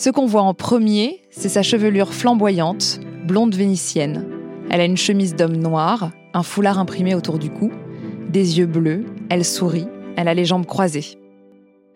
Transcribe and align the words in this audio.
Ce 0.00 0.08
qu'on 0.08 0.24
voit 0.24 0.40
en 0.40 0.54
premier, 0.54 1.20
c'est 1.28 1.50
sa 1.50 1.62
chevelure 1.62 2.14
flamboyante, 2.14 3.00
blonde 3.26 3.54
vénitienne. 3.54 4.24
Elle 4.70 4.80
a 4.80 4.86
une 4.86 4.96
chemise 4.96 5.36
d'homme 5.36 5.58
noir, 5.58 6.10
un 6.32 6.42
foulard 6.42 6.78
imprimé 6.78 7.14
autour 7.14 7.38
du 7.38 7.50
cou, 7.50 7.70
des 8.30 8.58
yeux 8.58 8.64
bleus, 8.64 9.04
elle 9.28 9.44
sourit, 9.44 9.88
elle 10.16 10.28
a 10.28 10.32
les 10.32 10.46
jambes 10.46 10.64
croisées. 10.64 11.18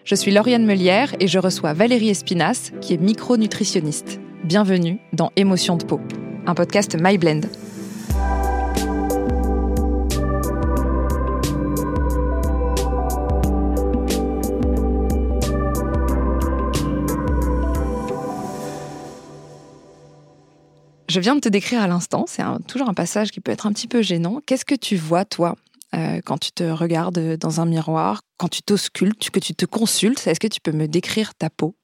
Je 0.05 0.15
suis 0.15 0.33
Lauriane 0.33 0.67
Melière 0.67 1.15
et 1.19 1.29
je 1.29 1.39
reçois 1.39 1.73
Valérie 1.73 2.11
Espinas, 2.11 2.73
qui 2.83 2.93
est 2.93 3.01
micronutritionniste. 3.01 4.21
Bienvenue 4.45 4.99
dans 5.15 5.33
Émotion 5.37 5.79
de 5.79 5.85
peau, 5.85 5.99
un 6.45 6.55
podcast 6.55 6.99
MyBlend. 7.01 7.49
Je 21.15 21.21
viens 21.21 21.37
de 21.37 21.41
te 21.41 21.49
décrire 21.49 21.81
à 21.81 21.87
l'instant, 21.87 22.25
c'est 22.27 22.43
toujours 22.67 22.89
un 22.89 22.93
passage 22.95 23.31
qui 23.31 23.41
peut 23.41 23.53
être 23.53 23.69
un 23.69 23.73
petit 23.73 23.87
peu 23.87 24.03
gênant. 24.03 24.41
Qu'est-ce 24.45 24.65
que 24.65 24.75
tu 24.75 24.97
vois, 24.97 25.25
toi, 25.25 25.55
euh, 25.95 26.21
quand 26.25 26.39
tu 26.39 26.51
te 26.51 26.65
regardes 26.65 27.37
dans 27.37 27.61
un 27.61 27.67
miroir, 27.67 28.23
quand 28.37 28.49
tu 28.49 28.63
t'auscultes, 28.63 29.31
que 29.31 29.39
tu 29.39 29.55
te 29.55 29.65
consultes? 29.65 30.27
Est-ce 30.27 30.41
que 30.41 30.49
tu 30.49 30.61
peux 30.61 30.73
me 30.73 30.89
décrire 30.89 31.37
ta 31.37 31.51
peau? 31.51 31.77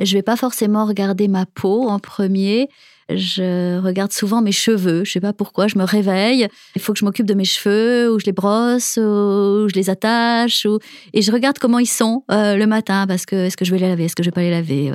Je 0.00 0.14
vais 0.14 0.22
pas 0.22 0.36
forcément 0.36 0.86
regarder 0.86 1.28
ma 1.28 1.46
peau 1.46 1.88
en 1.88 1.98
premier. 1.98 2.68
Je 3.10 3.78
regarde 3.80 4.12
souvent 4.12 4.40
mes 4.40 4.52
cheveux. 4.52 5.04
Je 5.04 5.12
sais 5.12 5.20
pas 5.20 5.32
pourquoi. 5.32 5.66
Je 5.66 5.78
me 5.78 5.84
réveille. 5.84 6.48
Il 6.74 6.80
faut 6.80 6.92
que 6.92 6.98
je 6.98 7.04
m'occupe 7.04 7.26
de 7.26 7.34
mes 7.34 7.44
cheveux, 7.44 8.10
ou 8.12 8.18
je 8.18 8.24
les 8.24 8.32
brosse, 8.32 8.96
ou 8.96 9.68
je 9.68 9.74
les 9.74 9.90
attache, 9.90 10.66
et 11.12 11.22
je 11.22 11.30
regarde 11.30 11.58
comment 11.58 11.78
ils 11.78 11.86
sont 11.86 12.24
euh, 12.30 12.56
le 12.56 12.66
matin 12.66 13.06
parce 13.06 13.26
que 13.26 13.36
est-ce 13.36 13.56
que 13.56 13.64
je 13.64 13.72
vais 13.72 13.78
les 13.78 13.88
laver, 13.88 14.04
est-ce 14.04 14.16
que 14.16 14.22
je 14.22 14.28
vais 14.28 14.32
pas 14.32 14.40
les 14.40 14.50
laver. 14.50 14.92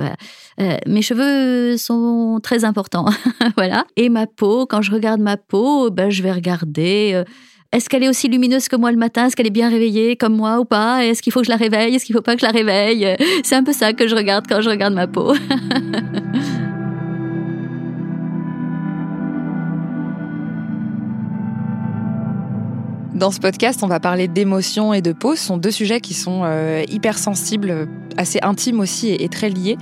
Euh, 0.60 0.76
mes 0.86 1.02
cheveux 1.02 1.76
sont 1.76 2.40
très 2.42 2.64
importants, 2.64 3.06
voilà. 3.56 3.86
Et 3.96 4.08
ma 4.08 4.26
peau, 4.26 4.66
quand 4.66 4.82
je 4.82 4.90
regarde 4.90 5.20
ma 5.20 5.36
peau, 5.36 5.90
ben 5.90 6.10
je 6.10 6.22
vais 6.22 6.32
regarder. 6.32 7.12
Euh, 7.14 7.24
est-ce 7.72 7.88
qu'elle 7.88 8.02
est 8.02 8.08
aussi 8.08 8.26
lumineuse 8.26 8.66
que 8.68 8.74
moi 8.74 8.90
le 8.90 8.96
matin? 8.96 9.26
Est-ce 9.26 9.36
qu'elle 9.36 9.46
est 9.46 9.50
bien 9.50 9.68
réveillée 9.68 10.16
comme 10.16 10.34
moi 10.34 10.58
ou 10.58 10.64
pas? 10.64 11.06
Est-ce 11.06 11.22
qu'il 11.22 11.32
faut 11.32 11.38
que 11.38 11.46
je 11.46 11.52
la 11.52 11.56
réveille? 11.56 11.94
Est-ce 11.94 12.04
qu'il 12.04 12.16
faut 12.16 12.22
pas 12.22 12.34
que 12.34 12.40
je 12.40 12.46
la 12.46 12.50
réveille? 12.50 13.16
C'est 13.44 13.54
un 13.54 13.62
peu 13.62 13.72
ça 13.72 13.92
que 13.92 14.08
je 14.08 14.16
regarde 14.16 14.46
quand 14.48 14.60
je 14.60 14.70
regarde 14.70 14.92
ma 14.92 15.06
peau. 15.06 15.32
Dans 23.14 23.30
ce 23.30 23.38
podcast, 23.38 23.80
on 23.84 23.86
va 23.86 24.00
parler 24.00 24.26
d'émotions 24.26 24.92
et 24.92 25.02
de 25.02 25.12
peau. 25.12 25.36
Ce 25.36 25.44
sont 25.44 25.56
deux 25.56 25.70
sujets 25.70 26.00
qui 26.00 26.14
sont 26.14 26.40
euh, 26.42 26.82
hyper 26.88 27.18
assez 28.16 28.38
intimes 28.42 28.80
aussi 28.80 29.10
et, 29.10 29.28
très 29.28 29.48
liés. 29.48 29.76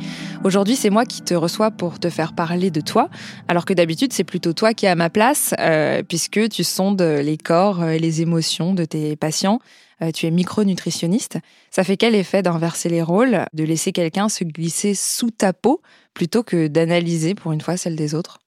Aujourd'hui, 0.45 0.77
c'est 0.77 0.91
moi 0.91 1.05
qui 1.05 1.23
te 1.23 1.35
reçois 1.35 1.71
pour 1.71 1.99
te 1.99 2.11
faire 2.11 2.33
parler 2.33 2.71
de 2.71 2.81
toi, 2.81 3.09
alors 3.49 3.65
que 3.65 3.73
d'habitude, 3.73 4.13
c'est 4.13 4.25
plutôt 4.25 4.53
toi 4.53 4.75
qui 4.75 4.87
es 4.87 4.89
à 4.89 4.95
ma 4.95 5.11
place, 5.11 5.55
euh, 5.59 6.03
puisque 6.03 6.49
tu 6.49 6.65
sondes 6.65 7.03
les 7.03 7.39
corps 7.39 7.85
et 7.85 7.99
les 7.99 8.23
émotions 8.23 8.75
de 8.75 8.85
tes 8.85 9.17
patients. 9.17 9.61
Euh, 10.03 10.13
tu 10.13 10.27
es 10.27 10.31
micronutritionniste. 10.31 11.39
Ça 11.71 11.83
fait 11.83 11.97
quel 11.97 12.15
effet 12.15 12.43
d'inverser 12.43 12.89
les 12.89 13.03
rôles, 13.03 13.45
de 13.53 13.65
laisser 13.65 13.93
quelqu'un 13.93 14.29
se 14.29 14.45
glisser 14.45 14.95
sous 14.95 15.31
ta 15.31 15.53
peau 15.53 15.83
plutôt 16.15 16.43
que 16.43 16.69
d'analyser 16.69 17.35
pour 17.35 17.53
une 17.53 17.61
fois 17.61 17.77
celle 17.77 17.97
des 17.97 18.15
autres? 18.15 18.39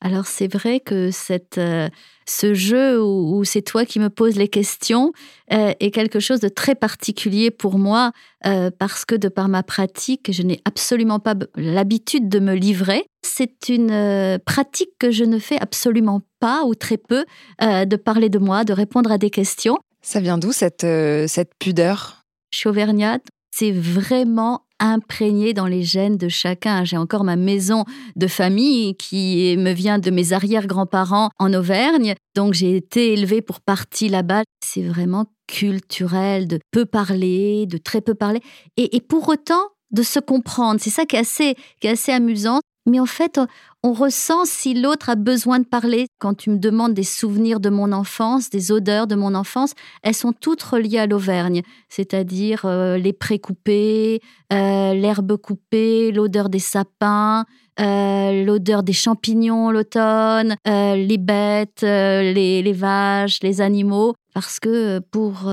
Alors 0.00 0.26
c'est 0.26 0.52
vrai 0.52 0.78
que 0.78 1.10
cette, 1.10 1.58
euh, 1.58 1.88
ce 2.26 2.54
jeu 2.54 3.02
où, 3.02 3.42
c'est 3.44 3.62
toi 3.62 3.84
qui 3.84 3.98
me 3.98 4.10
poses 4.10 4.36
les 4.36 4.46
questions 4.46 5.12
euh, 5.52 5.72
est 5.80 5.90
quelque 5.90 6.20
chose 6.20 6.38
de 6.38 6.48
très 6.48 6.76
particulier 6.76 7.50
pour 7.50 7.78
moi 7.78 8.12
euh, 8.46 8.70
parce 8.76 9.04
que 9.04 9.16
de 9.16 9.28
par 9.28 9.48
ma 9.48 9.64
pratique, 9.64 10.30
je 10.30 10.42
n'ai 10.42 10.60
absolument 10.64 11.18
pas 11.18 11.34
l'habitude 11.56 12.28
de 12.28 12.38
me 12.38 12.54
livrer. 12.54 13.06
C'est 13.22 13.68
une 13.68 14.38
pratique 14.46 14.90
que 15.00 15.10
je 15.10 15.24
ne 15.24 15.38
fais 15.38 15.58
absolument 15.58 16.22
pas 16.38 16.62
ou 16.64 16.74
très 16.74 16.96
peu 16.96 17.24
de 17.60 17.96
parler 17.96 18.28
de 18.28 18.38
moi, 18.38 18.64
de 18.64 18.72
répondre 18.72 19.10
à 19.10 19.18
des 19.18 19.30
questions. 19.30 19.76
Ça 20.00 20.20
vient 20.20 20.38
d'où 20.38 20.52
cette, 20.52 20.86
cette 21.26 21.50
pudeur? 21.58 22.24
Je 22.52 22.58
suis 22.58 22.68
auvergnate. 22.68 23.26
C'est 23.50 23.72
vraiment 23.72 24.62
imprégné 24.80 25.54
dans 25.54 25.66
les 25.66 25.82
gènes 25.82 26.16
de 26.16 26.28
chacun. 26.28 26.84
J'ai 26.84 26.96
encore 26.96 27.24
ma 27.24 27.36
maison 27.36 27.84
de 28.16 28.26
famille 28.26 28.96
qui 28.96 29.56
me 29.58 29.72
vient 29.72 29.98
de 29.98 30.10
mes 30.10 30.32
arrière-grands-parents 30.32 31.30
en 31.38 31.54
Auvergne. 31.54 32.14
Donc 32.34 32.54
j'ai 32.54 32.76
été 32.76 33.12
élevée 33.12 33.42
pour 33.42 33.60
partie 33.60 34.08
là-bas. 34.08 34.42
C'est 34.64 34.82
vraiment 34.82 35.26
culturel 35.46 36.46
de 36.46 36.60
peu 36.70 36.86
parler, 36.86 37.66
de 37.66 37.78
très 37.78 38.00
peu 38.00 38.14
parler. 38.14 38.40
Et, 38.76 39.00
pour 39.00 39.28
autant, 39.28 39.68
de 39.90 40.02
se 40.02 40.20
comprendre. 40.20 40.80
C'est 40.80 40.90
ça 40.90 41.06
qui 41.06 41.16
est 41.16 41.20
assez, 41.20 41.56
qui 41.80 41.86
est 41.86 41.90
assez 41.90 42.12
amusant. 42.12 42.60
Mais 42.88 43.00
en 43.00 43.06
fait, 43.06 43.40
on 43.82 43.92
ressent 43.92 44.44
si 44.44 44.74
l'autre 44.74 45.10
a 45.10 45.14
besoin 45.14 45.60
de 45.60 45.64
parler. 45.64 46.08
Quand 46.18 46.34
tu 46.34 46.50
me 46.50 46.58
demandes 46.58 46.94
des 46.94 47.04
souvenirs 47.04 47.60
de 47.60 47.68
mon 47.68 47.92
enfance, 47.92 48.50
des 48.50 48.72
odeurs 48.72 49.06
de 49.06 49.14
mon 49.14 49.34
enfance, 49.34 49.74
elles 50.02 50.14
sont 50.14 50.32
toutes 50.32 50.62
reliées 50.62 50.98
à 50.98 51.06
l'Auvergne, 51.06 51.62
c'est-à-dire 51.88 52.62
euh, 52.64 52.96
les 52.96 53.12
prés 53.12 53.38
coupés, 53.38 54.20
euh, 54.52 54.94
l'herbe 54.94 55.36
coupée, 55.36 56.10
l'odeur 56.10 56.48
des 56.48 56.58
sapins, 56.58 57.44
euh, 57.78 58.44
l'odeur 58.44 58.82
des 58.82 58.92
champignons 58.92 59.70
l'automne, 59.70 60.56
les 60.66 61.18
bêtes, 61.18 61.82
les, 61.82 62.62
les, 62.62 62.72
vaches, 62.72 63.38
les 63.42 63.60
animaux. 63.60 64.14
Parce 64.34 64.58
que 64.60 64.98
pour, 64.98 65.50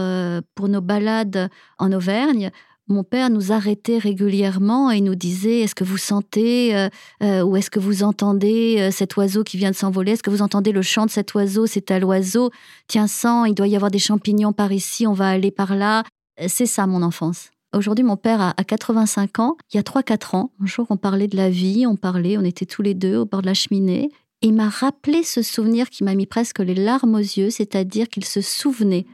pour 0.56 0.68
nos 0.68 0.82
balades 0.82 1.50
en 1.80 1.92
Auvergne, 1.92 2.52
mon 2.88 3.04
père 3.04 3.32
nous 3.32 3.52
arrêtait 3.52 3.98
régulièrement 3.98 4.92
et 4.92 5.02
nous 5.02 5.16
disait 5.16 5.62
Est-ce 5.62 5.74
que 5.74 5.84
vous 5.84 5.98
sentez 5.98 6.76
euh, 6.76 6.90
euh, 7.24 7.44
ou 7.44 7.58
est-ce 7.58 7.72
que 7.72 7.80
vous 7.80 8.04
entendez 8.04 8.78
euh, 8.80 8.92
cet 8.92 9.16
oiseau 9.18 9.44
qui 9.44 9.58
vient 9.58 9.72
de 9.72 9.76
s'envoler? 9.76 10.12
Est-ce 10.12 10.24
que 10.24 10.30
vous 10.30 10.44
entendez 10.44 10.72
le 10.72 10.84
chant 10.84 11.06
de 11.06 11.12
cet 11.12 11.34
oiseau? 11.34 11.66
C'est 11.66 11.90
à 11.90 12.00
l'oiseau. 12.00 12.52
Tiens, 12.88 13.08
sang, 13.08 13.46
il 13.46 13.56
doit 13.56 13.68
y 13.68 13.76
avoir 13.76 13.90
des 13.90 14.00
champignons 14.00 14.54
par 14.54 14.72
ici, 14.72 15.08
on 15.08 15.14
va 15.14 15.30
aller 15.30 15.50
par 15.50 15.76
là. 15.76 16.04
C'est 16.48 16.68
ça 16.68 16.86
mon 16.86 17.02
enfance. 17.02 17.50
Aujourd'hui, 17.74 18.06
mon 18.06 18.18
père 18.18 18.40
a, 18.40 18.54
85 18.54 19.40
ans. 19.40 19.58
Il 19.74 19.78
y 19.78 19.80
a 19.80 19.84
3-4 19.84 20.36
ans, 20.36 20.52
un 20.62 20.66
jour, 20.66 20.86
on 20.90 20.98
parlait 20.98 21.28
de 21.28 21.36
la 21.36 21.50
vie, 21.50 21.86
on 21.88 21.96
parlait, 21.96 22.38
on 22.38 22.44
était 22.44 22.66
tous 22.66 22.82
les 22.82 22.94
deux 22.94 23.18
au 23.18 23.26
bord 23.26 23.42
de 23.42 23.48
la 23.48 23.54
cheminée. 23.54 24.12
Et 24.42 24.48
il 24.48 24.54
m'a 24.54 24.70
rappelé 24.70 25.24
ce 25.24 25.42
souvenir 25.42 25.90
qui 25.90 26.04
m'a 26.04 26.14
mis 26.14 26.26
presque 26.26 26.60
les 26.60 26.76
larmes 26.76 27.16
aux 27.16 27.20
yeux, 27.20 27.50
c'est-à-dire 27.50 28.10
qu'il 28.10 28.26
se 28.26 28.42
souvenait 28.42 29.06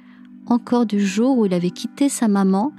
encore 0.47 0.85
du 0.85 1.05
jour 1.05 1.37
où 1.37 1.45
il 1.45 1.53
avait 1.53 1.69
quitté 1.69 2.09
sa 2.09 2.27
maman 2.27 2.73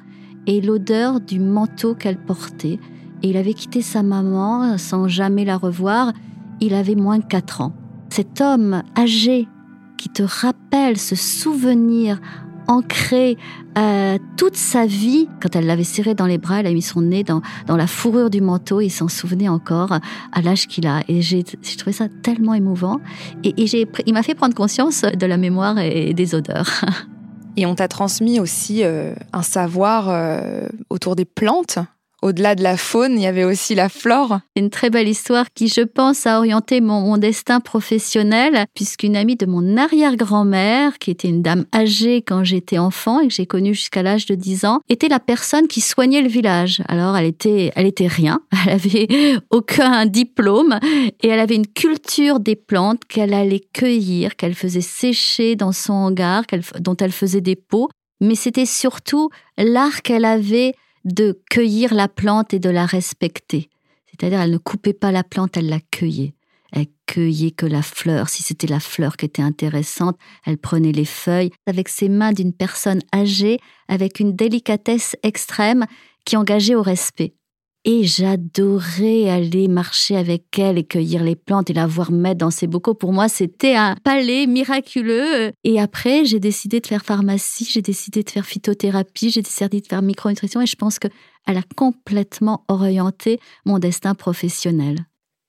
et 0.47 0.61
l'odeur 0.61 1.21
du 1.21 1.39
manteau 1.41 1.95
qu'elle 1.95 2.19
portait. 2.19 2.79
Et 3.23 3.31
il 3.31 3.37
avait 3.37 3.55
quitté 3.55 3.83
sa 3.83 4.03
maman 4.03 4.77
sans 4.79 5.09
jamais 5.09 5.45
la 5.45 5.57
revoir. 5.57 6.13
Il 6.61 6.75
avait 6.75 6.95
moins 6.95 7.19
de 7.19 7.25
4 7.25 7.61
ans. 7.61 7.73
Cet 8.11 8.41
homme 8.41 8.83
âgé 8.97 9.49
qui 9.97 10.09
te 10.09 10.23
rappelle 10.23 10.99
ce 10.99 11.15
souvenir 11.15 12.21
ancré 12.67 13.37
euh, 13.79 14.19
toute 14.37 14.57
sa 14.57 14.87
vie. 14.87 15.29
Quand 15.41 15.55
elle 15.57 15.67
l'avait 15.67 15.85
serré 15.85 16.15
dans 16.15 16.27
les 16.27 16.39
bras, 16.39 16.61
elle 16.61 16.67
a 16.67 16.73
mis 16.73 16.83
son 16.83 17.03
nez 17.03 17.25
dans, 17.25 17.43
dans 17.67 17.77
la 17.77 17.87
fourrure 17.87 18.31
du 18.31 18.41
manteau 18.41 18.81
et 18.81 18.89
s'en 18.89 19.09
souvenait 19.09 19.49
encore 19.49 19.93
à 20.33 20.43
l'âge 20.43 20.67
qu'il 20.67 20.87
a. 20.87 21.03
Et 21.09 21.23
j'ai 21.23 21.45
trouvé 21.45 21.93
ça 21.93 22.09
tellement 22.23 22.55
émouvant. 22.55 23.01
Et, 23.45 23.51
et 23.63 23.89
il 24.07 24.15
m'a 24.15 24.23
fait 24.23 24.35
prendre 24.35 24.55
conscience 24.55 25.03
de 25.03 25.27
la 25.27 25.37
mémoire 25.37 25.79
et 25.79 26.15
des 26.15 26.35
odeurs. 26.35 26.85
Et 27.57 27.67
on 27.67 27.75
t'a 27.75 27.89
transmis 27.89 28.41
aussi 28.41 28.83
euh, 28.83 29.15
un 29.33 29.43
savoir 29.43 30.09
euh, 30.09 30.69
autour 30.91 31.17
des 31.17 31.25
plantes 31.25 31.79
au-delà 32.23 32.55
de 32.55 32.63
la 32.63 32.77
faune, 32.77 33.19
il 33.19 33.23
y 33.23 33.27
avait 33.27 33.45
aussi 33.45 33.75
la 33.75 33.89
flore. 33.89 34.39
Une 34.57 34.71
très 34.71 34.91
belle 34.91 35.09
histoire 35.09 35.53
qui, 35.53 35.69
je 35.69 35.83
pense, 35.83 36.27
a 36.27 36.39
orienté 36.39 36.81
mon, 36.81 37.19
destin 37.19 37.61
professionnel, 37.61 38.65
puisqu'une 38.75 39.17
amie 39.17 39.37
de 39.37 39.45
mon 39.45 39.77
arrière-grand-mère, 39.77 40.99
qui 40.99 41.11
était 41.11 41.29
une 41.29 41.43
dame 41.43 41.67
âgée 41.75 42.23
quand 42.23 42.45
j'étais 42.45 42.79
enfant 42.79 43.21
et 43.21 43.29
que 43.29 43.35
j'ai 43.35 43.47
connue 43.47 43.75
jusqu'à 43.75 44.03
l'âge 44.03 44.27
de 44.27 44.35
10 44.35 44.65
ans, 44.65 44.81
était 44.89 45.09
la 45.09 45.21
personne 45.21 45.67
qui 45.67 45.81
soignait 45.81 46.23
le 46.23 46.29
village. 46.29 46.83
Alors, 46.89 47.17
elle 47.17 47.27
était, 47.27 47.73
elle 47.75 47.87
était 47.87 48.07
rien. 48.07 48.41
Elle 48.65 48.75
avait 48.75 49.09
aucun 49.51 50.07
diplôme 50.07 50.79
et 51.21 51.29
elle 51.29 51.41
avait 51.41 51.57
une 51.57 51.67
culture 51.67 52.39
des 52.39 52.55
plantes 52.55 53.05
qu'elle 53.07 53.35
allait 53.35 53.63
cueillir, 53.73 54.37
qu'elle 54.37 54.55
faisait 54.55 54.81
sécher 54.81 55.57
dans 55.57 55.73
son 55.73 55.95
hangar, 55.95 56.45
dont 56.79 56.97
elle 56.97 57.11
faisait 57.11 57.41
des 57.41 57.57
pots. 57.57 57.89
Mais 58.21 58.37
c'était 58.37 58.67
surtout 58.67 59.31
l'art 59.59 60.03
qu'elle 60.03 60.25
avait 60.25 60.75
de 61.05 61.41
cueillir 61.51 61.95
la 61.95 62.09
plante 62.09 62.55
et 62.55 62.59
de 62.59 62.71
la 62.71 62.87
respecter. 62.87 63.69
C'est-à-dire, 64.07 64.41
elle 64.41 64.51
ne 64.51 64.59
coupait 64.59 64.93
pas 64.93 65.13
la 65.13 65.25
plante, 65.25 65.57
elle 65.57 65.69
la 65.69 65.81
cueillait. 65.81 66.35
Elle 66.73 66.87
cueillait 67.07 67.51
que 67.51 67.67
la 67.67 67.83
fleur. 67.83 68.29
Si 68.29 68.43
c'était 68.43 68.67
la 68.67 68.81
fleur 68.81 69.17
qui 69.17 69.27
était 69.27 69.43
intéressante, 69.43 70.19
elle 70.47 70.59
prenait 70.59 70.93
les 70.93 71.05
feuilles 71.05 71.51
avec 71.67 71.89
ses 71.89 72.09
mains 72.09 72.33
d'une 72.33 72.53
personne 72.53 73.01
âgée, 73.15 73.59
avec 73.89 74.21
une 74.21 74.35
délicatesse 74.35 75.17
extrême 75.23 75.85
qui 76.25 76.37
engageait 76.37 76.75
au 76.75 76.83
respect. 76.83 77.35
Et 77.85 78.05
j'adorais 78.05 79.29
aller 79.29 79.67
marcher 79.67 80.17
avec 80.17 80.57
elle 80.57 80.79
et 80.79 80.85
cueillir 80.85 81.25
les 81.25 81.35
plantes 81.35 81.69
et 81.69 81.73
la 81.73 81.89
voir 81.89 82.13
mettre 82.13 82.39
dans 82.39 82.53
ses 82.53 82.69
bocaux. 82.69 82.95
Pour 82.95 83.13
moi, 83.13 83.29
c'était 83.29 83.75
un 83.75 83.97
palais 84.05 84.47
miraculeux. 84.47 85.51
Et 85.65 85.81
après, 85.81 86.25
j'ai 86.25 86.39
décidé 86.39 86.79
de 86.79 86.87
faire 86.87 87.05
pharmacie, 87.05 87.69
j'ai 87.69 87.83
décidé 87.83 88.23
de 88.23 88.31
faire 88.31 88.47
phytothérapie, 88.47 89.31
j'ai 89.31 89.43
décidé 89.43 89.81
de 89.81 89.87
faire 89.87 90.01
micronutrition 90.01 90.61
et 90.61 90.67
je 90.67 90.77
pense 90.77 91.01
qu'elle 91.01 91.11
a 91.47 91.63
complètement 91.75 92.65
orienté 92.69 93.41
mon 93.65 93.81
destin 93.81 94.15
professionnel. 94.15 95.05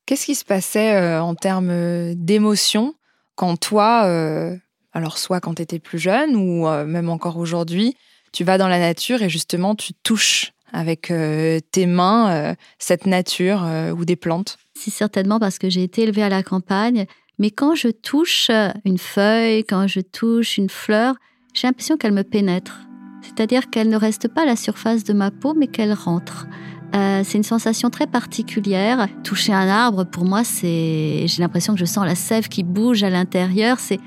Qu'est-ce 0.06 0.26
qui 0.26 0.36
se 0.36 0.46
passait 0.46 0.96
euh, 0.96 1.22
en 1.22 1.36
termes 1.36 1.70
euh, 1.70 2.14
d'émotion 2.18 2.96
quand 3.36 3.58
toi, 3.58 4.06
euh, 4.06 4.56
alors 4.92 5.18
soit 5.18 5.40
quand 5.40 5.56
tu 5.56 5.62
étais 5.62 5.80
plus 5.80 5.98
jeune 5.98 6.36
ou 6.36 6.68
même 6.86 7.10
encore 7.10 7.38
aujourd'hui, 7.38 7.96
tu 8.32 8.44
vas 8.44 8.60
dans 8.60 8.68
la 8.68 8.78
nature 8.78 9.24
et 9.24 9.30
justement 9.30 9.74
tu 9.74 9.94
touches 9.96 10.54
avec 10.74 11.12
euh, 11.12 11.60
tes 11.72 11.86
mains 11.86 12.32
euh, 12.32 12.56
cette 12.80 13.06
nature 13.06 13.64
euh, 13.64 13.92
ou 13.92 14.04
des 14.04 14.16
plantes 14.16 14.58
C'est 14.74 14.92
certainement 14.92 15.40
parce 15.40 15.60
que 15.60 15.70
j'ai 15.70 15.84
été 15.84 16.04
élevée 16.04 16.24
à 16.24 16.30
la 16.30 16.44
campagne, 16.44 17.06
mais 17.40 17.52
quand 17.52 17.76
je 17.76 17.90
touche 17.90 18.52
une 18.84 18.98
feuille, 18.98 19.64
quand 19.64 19.88
je 19.88 20.02
touche 20.02 20.58
une 20.58 20.70
fleur, 20.70 21.16
j'ai 21.54 21.68
l'impression 21.68 21.96
qu'elle 21.96 22.12
me 22.12 22.24
pénètre. 22.24 22.82
C'est-à-dire 23.22 23.70
qu'elle 23.70 23.90
ne 23.90 23.96
reste 23.96 24.28
pas 24.28 24.42
à 24.42 24.46
la 24.46 24.56
surface 24.56 25.04
de 25.04 25.14
ma 25.14 25.32
peau, 25.32 25.54
mais 25.54 25.68
qu'elle 25.68 25.94
rentre. 25.94 26.46
c'est 26.94 27.38
une 27.38 27.44
sensation 27.44 27.90
très 27.90 28.06
particulière. 28.06 29.08
Toucher 29.24 29.54
un 29.54 29.68
arbre, 29.68 30.04
pour 30.04 30.26
moi, 30.26 30.44
c'est, 30.44 31.26
j'ai 31.26 31.42
l'impression 31.42 31.74
que 31.74 31.80
je 31.80 31.86
sens 31.86 32.06
la 32.06 32.16
sève 32.16 32.50
qui 32.50 32.64
bouge 32.64 33.04
à 33.04 33.10
l'intérieur. 33.10 33.80
C'est, 33.80 34.00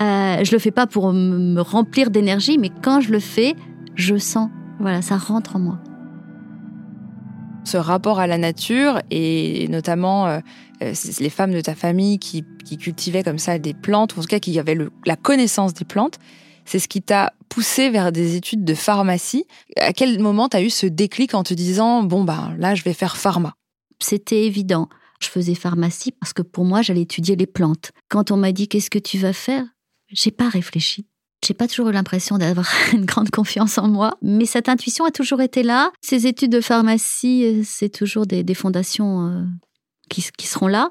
je 0.00 0.52
le 0.52 0.58
fais 0.58 0.70
pas 0.70 0.86
pour 0.86 1.12
me 1.12 1.60
remplir 1.60 2.10
d'énergie, 2.10 2.58
mais 2.58 2.70
quand 2.82 3.00
je 3.00 3.10
le 3.10 3.18
fais, 3.18 3.56
je 3.96 4.16
sens. 4.16 4.48
Voilà, 4.78 5.02
ça 5.02 5.18
rentre 5.18 5.56
en 5.56 5.58
moi 5.58 5.80
ce 7.64 7.76
rapport 7.76 8.18
à 8.18 8.26
la 8.26 8.38
nature 8.38 9.00
et 9.10 9.68
notamment 9.68 10.26
euh, 10.26 10.40
euh, 10.82 10.94
les 11.20 11.30
femmes 11.30 11.52
de 11.52 11.60
ta 11.60 11.74
famille 11.74 12.18
qui, 12.18 12.44
cultivaient 12.78 13.22
comme 13.22 13.38
ça 13.38 13.58
des 13.58 13.74
plantes, 13.74 14.16
ou 14.16 14.20
en 14.20 14.22
tout 14.22 14.28
cas 14.28 14.38
qui 14.38 14.58
avaient 14.58 14.78
la 15.04 15.16
connaissance 15.16 15.74
des 15.74 15.84
plantes, 15.84 16.18
c'est 16.64 16.78
ce 16.78 16.88
qui 16.88 17.02
t'a 17.02 17.32
poussé 17.48 17.90
vers 17.90 18.12
des 18.12 18.36
études 18.36 18.64
de 18.64 18.74
pharmacie. 18.74 19.44
À 19.76 19.92
quel 19.92 20.20
moment 20.20 20.48
tu 20.48 20.56
as 20.56 20.62
eu 20.62 20.70
ce 20.70 20.86
déclic 20.86 21.34
en 21.34 21.42
te 21.42 21.52
disant 21.52 22.04
bon 22.04 22.22
ben 22.22 22.54
là 22.58 22.76
je 22.76 22.84
vais 22.84 22.92
faire 22.92 23.16
pharma 23.16 23.54
C'était 24.00 24.46
évident. 24.46 24.88
Je 25.20 25.28
faisais 25.28 25.54
pharmacie 25.54 26.12
parce 26.12 26.32
que 26.32 26.42
pour 26.42 26.64
moi 26.64 26.80
j'allais 26.80 27.02
étudier 27.02 27.34
les 27.34 27.46
plantes. 27.46 27.90
Quand 28.08 28.30
on 28.30 28.36
m'a 28.36 28.52
dit 28.52 28.68
qu'est-ce 28.68 28.90
que 28.90 29.00
tu 29.00 29.18
vas 29.18 29.32
faire, 29.32 29.64
j'ai 30.08 30.30
pas 30.30 30.48
réfléchi. 30.48 31.09
J'ai 31.44 31.54
pas 31.54 31.66
toujours 31.66 31.88
eu 31.88 31.92
l'impression 31.92 32.36
d'avoir 32.36 32.70
une 32.92 33.04
grande 33.04 33.30
confiance 33.30 33.78
en 33.78 33.88
moi, 33.88 34.18
mais 34.22 34.46
cette 34.46 34.68
intuition 34.68 35.04
a 35.04 35.10
toujours 35.10 35.40
été 35.40 35.62
là. 35.62 35.90
Ces 36.00 36.26
études 36.26 36.52
de 36.52 36.60
pharmacie, 36.60 37.44
euh, 37.44 37.62
c'est 37.64 37.88
toujours 37.88 38.26
des, 38.26 38.54
fondations 38.54 39.26
euh, 39.26 39.44
qui, 40.08 40.46
seront 40.46 40.68
là. 40.68 40.90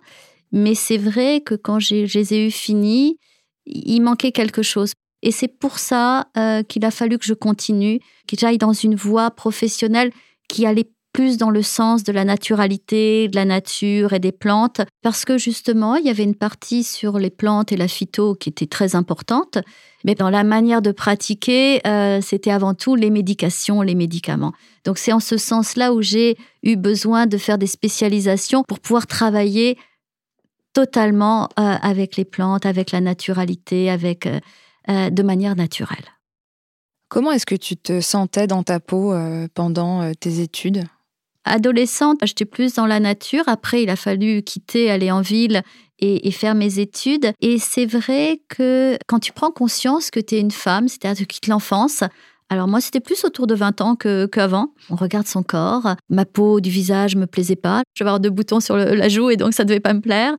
Mais 0.52 0.74
c'est 0.74 0.98
vrai 0.98 1.42
que 1.42 1.54
quand 1.54 1.80
je 1.80 1.96
les 2.12 2.34
ai 2.34 2.48
eu 2.48 2.52
finis, 2.52 3.18
il 3.66 4.02
manquait 4.02 4.32
quelque 4.32 4.64
chose. 4.64 4.94
Et 5.22 5.32
c'est 5.32 5.48
pour 5.48 5.78
ça 5.78 6.28
euh, 6.38 6.64
qu'il 6.64 6.86
a 6.86 6.92
fallu 6.92 7.18
que 7.18 7.26
je 7.26 7.34
continue, 7.34 8.00
que 8.28 8.36
j'aille 8.38 8.58
dans 8.58 8.74
une 8.74 8.96
voie 8.96 9.30
professionnelle 9.32 10.12
qui 10.48 10.66
allait 10.66 10.90
plus 11.14 11.38
dans 11.38 11.50
le 11.50 11.64
sens 11.64 12.04
de 12.04 12.12
la 12.12 12.24
naturalité, 12.24 13.28
de 13.28 13.36
la 13.36 13.46
nature 13.46 14.14
et 14.14 14.20
des 14.20 14.32
plantes, 14.32 14.82
parce 15.02 15.26
que 15.26 15.38
justement, 15.38 15.96
il 15.96 16.06
y 16.06 16.10
avait 16.10 16.24
une 16.24 16.36
partie 16.36 16.84
sur 16.84 17.18
les 17.18 17.30
plantes 17.30 17.72
et 17.72 17.78
la 17.78 17.88
phyto 17.88 18.36
qui 18.36 18.50
était 18.50 18.68
très 18.68 18.96
importante, 18.96 19.58
mais 20.04 20.16
dans 20.16 20.30
la 20.30 20.44
manière 20.44 20.82
de 20.82 20.92
pratiquer, 20.92 21.86
euh, 21.88 22.22
c'était 22.22 22.52
avant 22.52 22.74
tout 22.74 22.96
les 22.96 23.10
médications, 23.10 23.82
les 23.82 23.96
médicaments. 23.96 24.54
Donc 24.86 24.98
c'est 24.98 25.12
en 25.12 25.20
ce 25.20 25.38
sens-là 25.38 25.94
où 25.94 26.02
j'ai 26.02 26.38
eu 26.64 26.76
besoin 26.76 27.26
de 27.26 27.38
faire 27.38 27.58
des 27.58 27.68
spécialisations 27.68 28.64
pour 28.64 28.80
pouvoir 28.80 29.08
travailler 29.08 29.78
totalement 30.74 31.46
euh, 31.60 31.76
avec 31.82 32.16
les 32.18 32.26
plantes, 32.26 32.66
avec 32.66 32.92
la 32.92 33.02
naturalité, 33.02 33.90
avec 33.90 34.28
euh, 34.28 35.10
de 35.10 35.24
manière 35.24 35.56
naturelle. 35.56 36.06
Comment 37.10 37.32
est-ce 37.32 37.48
que 37.48 37.56
tu 37.56 37.76
te 37.76 38.00
sentais 38.00 38.46
dans 38.46 38.62
ta 38.62 38.80
peau 38.80 39.16
pendant 39.56 40.14
tes 40.14 40.42
études? 40.42 40.84
Adolescente, 41.46 42.20
j'étais 42.24 42.46
plus 42.46 42.74
dans 42.74 42.86
la 42.86 43.00
nature. 43.00 43.44
Après, 43.48 43.84
il 43.84 43.90
a 43.90 43.96
fallu 43.96 44.42
quitter, 44.44 44.92
aller 44.92 45.12
en 45.12 45.22
ville 45.22 45.64
et, 46.00 46.32
faire 46.32 46.56
mes 46.56 46.80
études. 46.80 47.32
Et 47.42 47.58
c'est 47.60 47.86
vrai 47.86 48.42
que 48.50 48.98
quand 49.08 49.20
tu 49.20 49.34
prends 49.34 49.52
conscience 49.52 50.12
que 50.12 50.20
tu 50.20 50.36
es 50.36 50.40
une 50.40 50.52
femme, 50.52 50.88
c'est-à-dire 50.88 51.16
que 51.16 51.34
tu 51.34 51.40
quittes 51.40 51.48
l'enfance, 51.48 52.04
alors 52.50 52.68
moi, 52.68 52.82
c'était 52.82 53.00
plus 53.00 53.24
autour 53.26 53.48
de 53.48 53.54
20 53.54 53.82
ans 53.82 53.96
qu'avant. 53.96 54.74
On 54.90 54.96
regarde 54.96 55.28
son 55.28 55.44
corps. 55.44 55.96
Ma 56.10 56.26
peau 56.26 56.62
du 56.62 56.70
visage 56.70 57.16
me 57.16 57.28
plaisait 57.28 57.56
pas. 57.56 57.84
Je 57.94 58.04
vais 58.04 58.08
avoir 58.08 58.20
deux 58.20 58.32
boutons 58.32 58.60
sur 58.60 58.76
la 58.76 59.10
joue 59.10 59.30
et 59.30 59.38
donc 59.38 59.54
ça 59.54 59.66
devait 59.66 59.80
pas 59.80 59.94
me 59.94 60.02
plaire. 60.02 60.36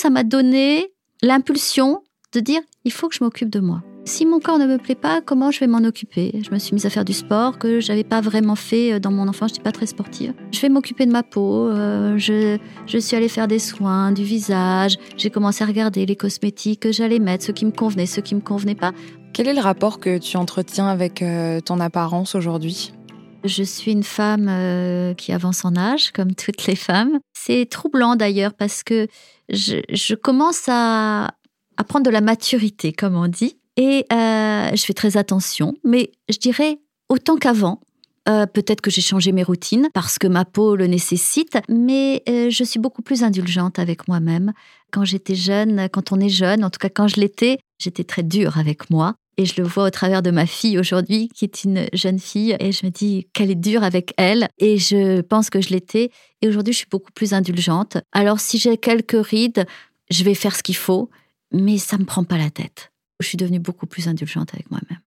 Ça 0.00 0.10
m'a 0.10 0.22
donné 0.22 0.92
l'impulsion 1.22 2.02
de 2.32 2.40
dire, 2.40 2.60
il 2.84 2.92
faut 2.92 3.08
que 3.08 3.14
je 3.14 3.24
m'occupe 3.24 3.50
de 3.50 3.60
moi. 3.60 3.82
Si 4.08 4.24
mon 4.24 4.40
corps 4.40 4.58
ne 4.58 4.64
me 4.64 4.78
plaît 4.78 4.94
pas, 4.94 5.20
comment 5.20 5.50
je 5.50 5.60
vais 5.60 5.66
m'en 5.66 5.86
occuper? 5.86 6.40
Je 6.42 6.50
me 6.50 6.58
suis 6.58 6.72
mise 6.72 6.86
à 6.86 6.90
faire 6.90 7.04
du 7.04 7.12
sport 7.12 7.58
que 7.58 7.78
j'avais 7.78 8.04
pas 8.04 8.22
vraiment 8.22 8.54
fait 8.54 8.94
euh, 8.94 8.98
dans 8.98 9.10
mon 9.10 9.28
enfance. 9.28 9.50
Je 9.50 9.56
n'étais 9.56 9.64
pas 9.64 9.70
très 9.70 9.84
sportive. 9.84 10.32
Je 10.50 10.60
vais 10.62 10.70
m'occuper 10.70 11.04
de 11.04 11.12
ma 11.12 11.22
peau. 11.22 11.68
Euh, 11.68 12.16
je, 12.16 12.56
je 12.86 12.96
suis 12.96 13.16
allée 13.16 13.28
faire 13.28 13.48
des 13.48 13.58
soins 13.58 14.10
du 14.10 14.24
visage. 14.24 14.96
J'ai 15.18 15.28
commencé 15.28 15.62
à 15.62 15.66
regarder 15.66 16.06
les 16.06 16.16
cosmétiques 16.16 16.80
que 16.80 16.90
j'allais 16.90 17.18
mettre, 17.18 17.44
ceux 17.44 17.52
qui 17.52 17.66
me 17.66 17.70
convenaient, 17.70 18.06
ceux 18.06 18.22
qui 18.22 18.34
me 18.34 18.40
convenaient 18.40 18.74
pas. 18.74 18.92
Quel 19.34 19.46
est 19.46 19.52
le 19.52 19.60
rapport 19.60 20.00
que 20.00 20.16
tu 20.16 20.38
entretiens 20.38 20.88
avec 20.88 21.20
euh, 21.20 21.60
ton 21.60 21.78
apparence 21.78 22.34
aujourd'hui? 22.34 22.94
Je 23.44 23.62
suis 23.62 23.92
une 23.92 24.04
femme 24.04 25.14
qui 25.16 25.32
avance 25.32 25.66
en 25.66 25.76
âge, 25.76 26.12
comme 26.12 26.34
toutes 26.34 26.66
les 26.66 26.76
femmes. 26.76 27.18
C'est 27.34 27.68
troublant 27.70 28.16
d'ailleurs 28.16 28.54
parce 28.54 28.82
que 28.82 29.06
je, 29.50 29.76
je 29.92 30.14
commence 30.14 30.64
à, 30.66 31.26
à 31.76 31.84
prendre 31.84 32.06
de 32.06 32.10
la 32.10 32.22
maturité, 32.22 32.92
comme 32.92 33.14
on 33.14 33.28
dit. 33.28 33.57
Et 33.78 34.04
euh, 34.12 34.70
je 34.74 34.84
fais 34.84 34.92
très 34.92 35.16
attention, 35.16 35.74
mais 35.84 36.10
je 36.28 36.36
dirais 36.36 36.78
autant 37.08 37.36
qu'avant. 37.36 37.80
Euh, 38.28 38.44
peut-être 38.44 38.82
que 38.82 38.90
j'ai 38.90 39.00
changé 39.00 39.32
mes 39.32 39.44
routines 39.44 39.88
parce 39.94 40.18
que 40.18 40.26
ma 40.26 40.44
peau 40.44 40.76
le 40.76 40.86
nécessite, 40.86 41.56
mais 41.68 42.22
euh, 42.28 42.50
je 42.50 42.64
suis 42.64 42.80
beaucoup 42.80 43.00
plus 43.00 43.22
indulgente 43.22 43.78
avec 43.78 44.06
moi-même. 44.06 44.52
Quand 44.90 45.04
j'étais 45.04 45.36
jeune, 45.36 45.88
quand 45.90 46.12
on 46.12 46.20
est 46.20 46.28
jeune, 46.28 46.62
en 46.64 46.70
tout 46.70 46.78
cas 46.78 46.90
quand 46.90 47.08
je 47.08 47.20
l'étais, 47.20 47.58
j'étais 47.78 48.04
très 48.04 48.24
dure 48.24 48.58
avec 48.58 48.90
moi. 48.90 49.14
Et 49.38 49.46
je 49.46 49.54
le 49.56 49.66
vois 49.66 49.84
au 49.84 49.90
travers 49.90 50.20
de 50.20 50.32
ma 50.32 50.44
fille 50.44 50.78
aujourd'hui, 50.78 51.30
qui 51.32 51.44
est 51.44 51.62
une 51.62 51.86
jeune 51.92 52.18
fille, 52.18 52.56
et 52.58 52.72
je 52.72 52.84
me 52.84 52.90
dis 52.90 53.28
qu'elle 53.32 53.52
est 53.52 53.54
dure 53.54 53.84
avec 53.84 54.12
elle, 54.16 54.48
et 54.58 54.76
je 54.76 55.20
pense 55.20 55.48
que 55.48 55.60
je 55.60 55.68
l'étais. 55.68 56.10
Et 56.42 56.48
aujourd'hui, 56.48 56.72
je 56.72 56.78
suis 56.78 56.88
beaucoup 56.90 57.12
plus 57.12 57.32
indulgente. 57.32 57.98
Alors, 58.10 58.40
si 58.40 58.58
j'ai 58.58 58.76
quelques 58.76 59.24
rides, 59.24 59.64
je 60.10 60.24
vais 60.24 60.34
faire 60.34 60.56
ce 60.56 60.64
qu'il 60.64 60.76
faut, 60.76 61.08
mais 61.52 61.78
ça 61.78 61.96
me 61.98 62.04
prend 62.04 62.24
pas 62.24 62.36
la 62.36 62.50
tête. 62.50 62.90
Je 63.20 63.26
suis 63.26 63.36
devenue 63.36 63.58
beaucoup 63.58 63.86
plus 63.86 64.08
indulgente 64.08 64.54
avec 64.54 64.70
moi-même. 64.70 65.00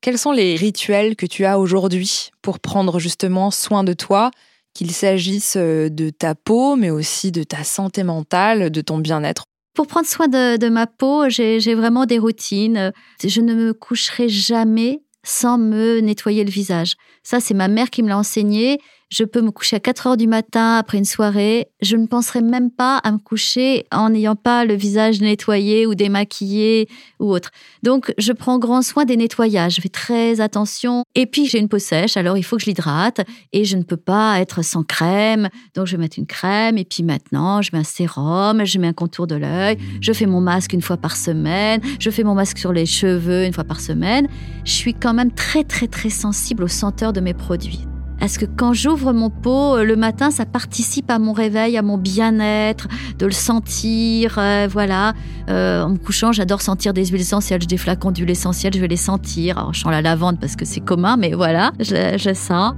Quels 0.00 0.18
sont 0.18 0.32
les 0.32 0.56
rituels 0.56 1.14
que 1.16 1.26
tu 1.26 1.44
as 1.44 1.58
aujourd'hui 1.58 2.30
pour 2.42 2.58
prendre 2.58 2.98
justement 2.98 3.50
soin 3.50 3.84
de 3.84 3.92
toi, 3.92 4.30
qu'il 4.72 4.92
s'agisse 4.92 5.56
euh, 5.56 5.88
de 5.90 6.10
ta 6.10 6.34
peau, 6.34 6.76
mais 6.76 6.90
aussi 6.90 7.32
de 7.32 7.42
ta 7.42 7.64
santé 7.64 8.02
mentale, 8.02 8.70
de 8.70 8.80
ton 8.80 8.98
bien-être? 8.98 9.44
Pour 9.74 9.86
prendre 9.86 10.06
soin 10.06 10.28
de, 10.28 10.68
ma 10.68 10.86
peau, 10.86 11.28
j'ai 11.28 11.74
vraiment 11.74 12.06
des 12.06 12.18
routines. 12.18 12.92
Je 13.22 13.40
ne 13.40 13.54
me 13.54 13.72
coucherai 13.72 14.28
jamais 14.28 15.02
sans 15.22 15.58
me 15.58 16.00
nettoyer 16.00 16.44
le 16.44 16.50
visage. 16.50 16.94
Ça, 17.22 17.40
c'est 17.40 17.54
ma 17.54 17.68
mère 17.68 17.90
qui 17.90 18.02
me 18.02 18.08
l'a 18.08 18.18
enseigné 18.18 18.80
je 19.10 19.24
peux 19.24 19.42
me 19.42 19.50
coucher 19.50 19.76
à 19.76 19.80
4 19.80 20.06
heures 20.06 20.16
du 20.16 20.28
matin 20.28 20.76
après 20.76 20.98
une 20.98 21.04
soirée. 21.04 21.68
Je 21.82 21.96
ne 21.96 22.06
penserai 22.06 22.42
même 22.42 22.70
pas 22.70 22.98
à 22.98 23.10
me 23.10 23.18
coucher 23.18 23.84
en 23.90 24.10
n'ayant 24.10 24.36
pas 24.36 24.64
le 24.64 24.74
visage 24.74 25.20
nettoyé 25.20 25.84
ou 25.84 25.96
démaquillé 25.96 26.88
ou 27.18 27.32
autre. 27.32 27.50
Donc, 27.82 28.14
je 28.18 28.32
prends 28.32 28.58
grand 28.60 28.82
soin 28.82 29.04
des 29.04 29.16
nettoyages. 29.16 29.74
Je 29.74 29.80
fais 29.80 29.88
très 29.88 30.40
attention. 30.40 31.02
Et 31.16 31.26
puis, 31.26 31.46
j'ai 31.46 31.58
une 31.58 31.68
peau 31.68 31.80
sèche, 31.80 32.16
alors 32.16 32.38
il 32.38 32.44
faut 32.44 32.56
que 32.56 32.62
je 32.62 32.66
l'hydrate. 32.66 33.20
Et 33.52 33.64
je 33.64 33.76
ne 33.76 33.82
peux 33.82 33.96
pas 33.96 34.40
être 34.40 34.62
sans 34.62 34.84
crème. 34.84 35.48
Donc, 35.74 35.86
je 35.86 35.96
vais 35.96 36.02
mettre 36.02 36.18
une 36.18 36.26
crème. 36.26 36.78
Et 36.78 36.84
puis 36.84 37.02
maintenant, 37.02 37.62
je 37.62 37.70
mets 37.72 37.80
un 37.80 37.84
sérum, 37.84 38.64
je 38.64 38.78
mets 38.78 38.86
un 38.86 38.92
contour 38.92 39.26
de 39.26 39.34
l'œil. 39.34 39.76
Je 40.00 40.12
fais 40.12 40.26
mon 40.26 40.40
masque 40.40 40.72
une 40.72 40.82
fois 40.82 40.96
par 40.96 41.16
semaine. 41.16 41.80
Je 41.98 42.10
fais 42.10 42.22
mon 42.22 42.34
masque 42.34 42.58
sur 42.58 42.72
les 42.72 42.86
cheveux 42.86 43.44
une 43.44 43.52
fois 43.52 43.64
par 43.64 43.80
semaine. 43.80 44.28
Je 44.64 44.72
suis 44.72 44.94
quand 44.94 45.14
même 45.14 45.32
très, 45.32 45.64
très, 45.64 45.88
très 45.88 46.10
sensible 46.10 46.62
aux 46.62 46.68
senteurs 46.68 47.12
de 47.12 47.20
mes 47.20 47.34
produits. 47.34 47.89
Est-ce 48.20 48.38
que 48.38 48.44
quand 48.44 48.74
j'ouvre 48.74 49.12
mon 49.12 49.30
pot 49.30 49.76
euh, 49.76 49.84
le 49.84 49.96
matin, 49.96 50.30
ça 50.30 50.44
participe 50.44 51.10
à 51.10 51.18
mon 51.18 51.32
réveil, 51.32 51.78
à 51.78 51.82
mon 51.82 51.96
bien-être, 51.96 52.86
de 53.18 53.24
le 53.24 53.32
sentir, 53.32 54.36
euh, 54.38 54.68
voilà. 54.70 55.14
Euh, 55.48 55.82
en 55.82 55.90
me 55.90 55.96
couchant, 55.96 56.30
j'adore 56.30 56.60
sentir 56.60 56.92
des 56.92 57.06
huiles 57.06 57.22
essentielles. 57.22 57.66
Des 57.66 57.78
flacons 57.78 58.10
d'huile 58.10 58.30
essentielle, 58.30 58.74
je 58.74 58.80
vais 58.80 58.88
les 58.88 58.96
sentir. 58.96 59.56
Alors, 59.56 59.72
je 59.72 59.80
sens 59.80 59.90
la 59.90 60.02
lavande 60.02 60.38
parce 60.38 60.54
que 60.54 60.66
c'est 60.66 60.80
commun, 60.80 61.16
mais 61.16 61.32
voilà, 61.32 61.72
je, 61.80 62.18
je 62.18 62.34
sens. 62.34 62.74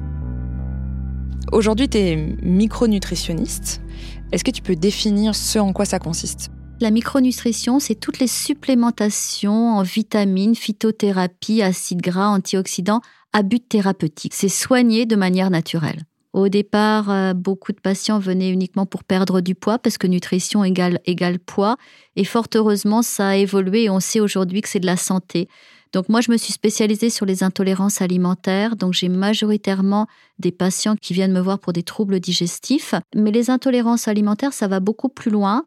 Aujourd'hui, 1.50 1.88
tu 1.88 1.98
es 1.98 2.36
micronutritionniste. 2.42 3.82
Est-ce 4.30 4.44
que 4.44 4.52
tu 4.52 4.62
peux 4.62 4.76
définir 4.76 5.34
ce 5.34 5.58
en 5.58 5.72
quoi 5.72 5.84
ça 5.84 5.98
consiste? 5.98 6.50
La 6.82 6.90
micronutrition, 6.90 7.78
c'est 7.78 7.94
toutes 7.94 8.18
les 8.18 8.26
supplémentations 8.26 9.76
en 9.76 9.82
vitamines, 9.82 10.56
phytothérapie, 10.56 11.62
acides 11.62 12.02
gras, 12.02 12.26
antioxydants 12.26 13.00
à 13.32 13.42
but 13.42 13.66
thérapeutique. 13.68 14.34
C'est 14.34 14.48
soigner 14.48 15.06
de 15.06 15.14
manière 15.14 15.50
naturelle. 15.50 16.02
Au 16.32 16.48
départ, 16.48 17.08
euh, 17.08 17.34
beaucoup 17.34 17.72
de 17.72 17.78
patients 17.78 18.18
venaient 18.18 18.50
uniquement 18.50 18.84
pour 18.84 19.04
perdre 19.04 19.40
du 19.40 19.54
poids 19.54 19.78
parce 19.78 19.96
que 19.96 20.08
nutrition 20.08 20.64
égale, 20.64 20.98
égale 21.04 21.38
poids. 21.38 21.76
Et 22.16 22.24
fort 22.24 22.48
heureusement, 22.54 23.02
ça 23.02 23.28
a 23.28 23.36
évolué 23.36 23.84
et 23.84 23.90
on 23.90 24.00
sait 24.00 24.20
aujourd'hui 24.20 24.60
que 24.60 24.68
c'est 24.68 24.80
de 24.80 24.86
la 24.86 24.96
santé. 24.96 25.48
Donc 25.92 26.08
moi, 26.08 26.20
je 26.20 26.32
me 26.32 26.36
suis 26.36 26.52
spécialisée 26.52 27.10
sur 27.10 27.26
les 27.26 27.44
intolérances 27.44 28.00
alimentaires. 28.00 28.74
Donc 28.74 28.92
j'ai 28.92 29.08
majoritairement 29.08 30.08
des 30.40 30.52
patients 30.52 30.96
qui 30.96 31.14
viennent 31.14 31.32
me 31.32 31.40
voir 31.40 31.60
pour 31.60 31.72
des 31.72 31.82
troubles 31.84 32.18
digestifs. 32.18 32.94
Mais 33.14 33.30
les 33.30 33.50
intolérances 33.50 34.08
alimentaires, 34.08 34.52
ça 34.52 34.66
va 34.66 34.80
beaucoup 34.80 35.10
plus 35.10 35.30
loin. 35.30 35.64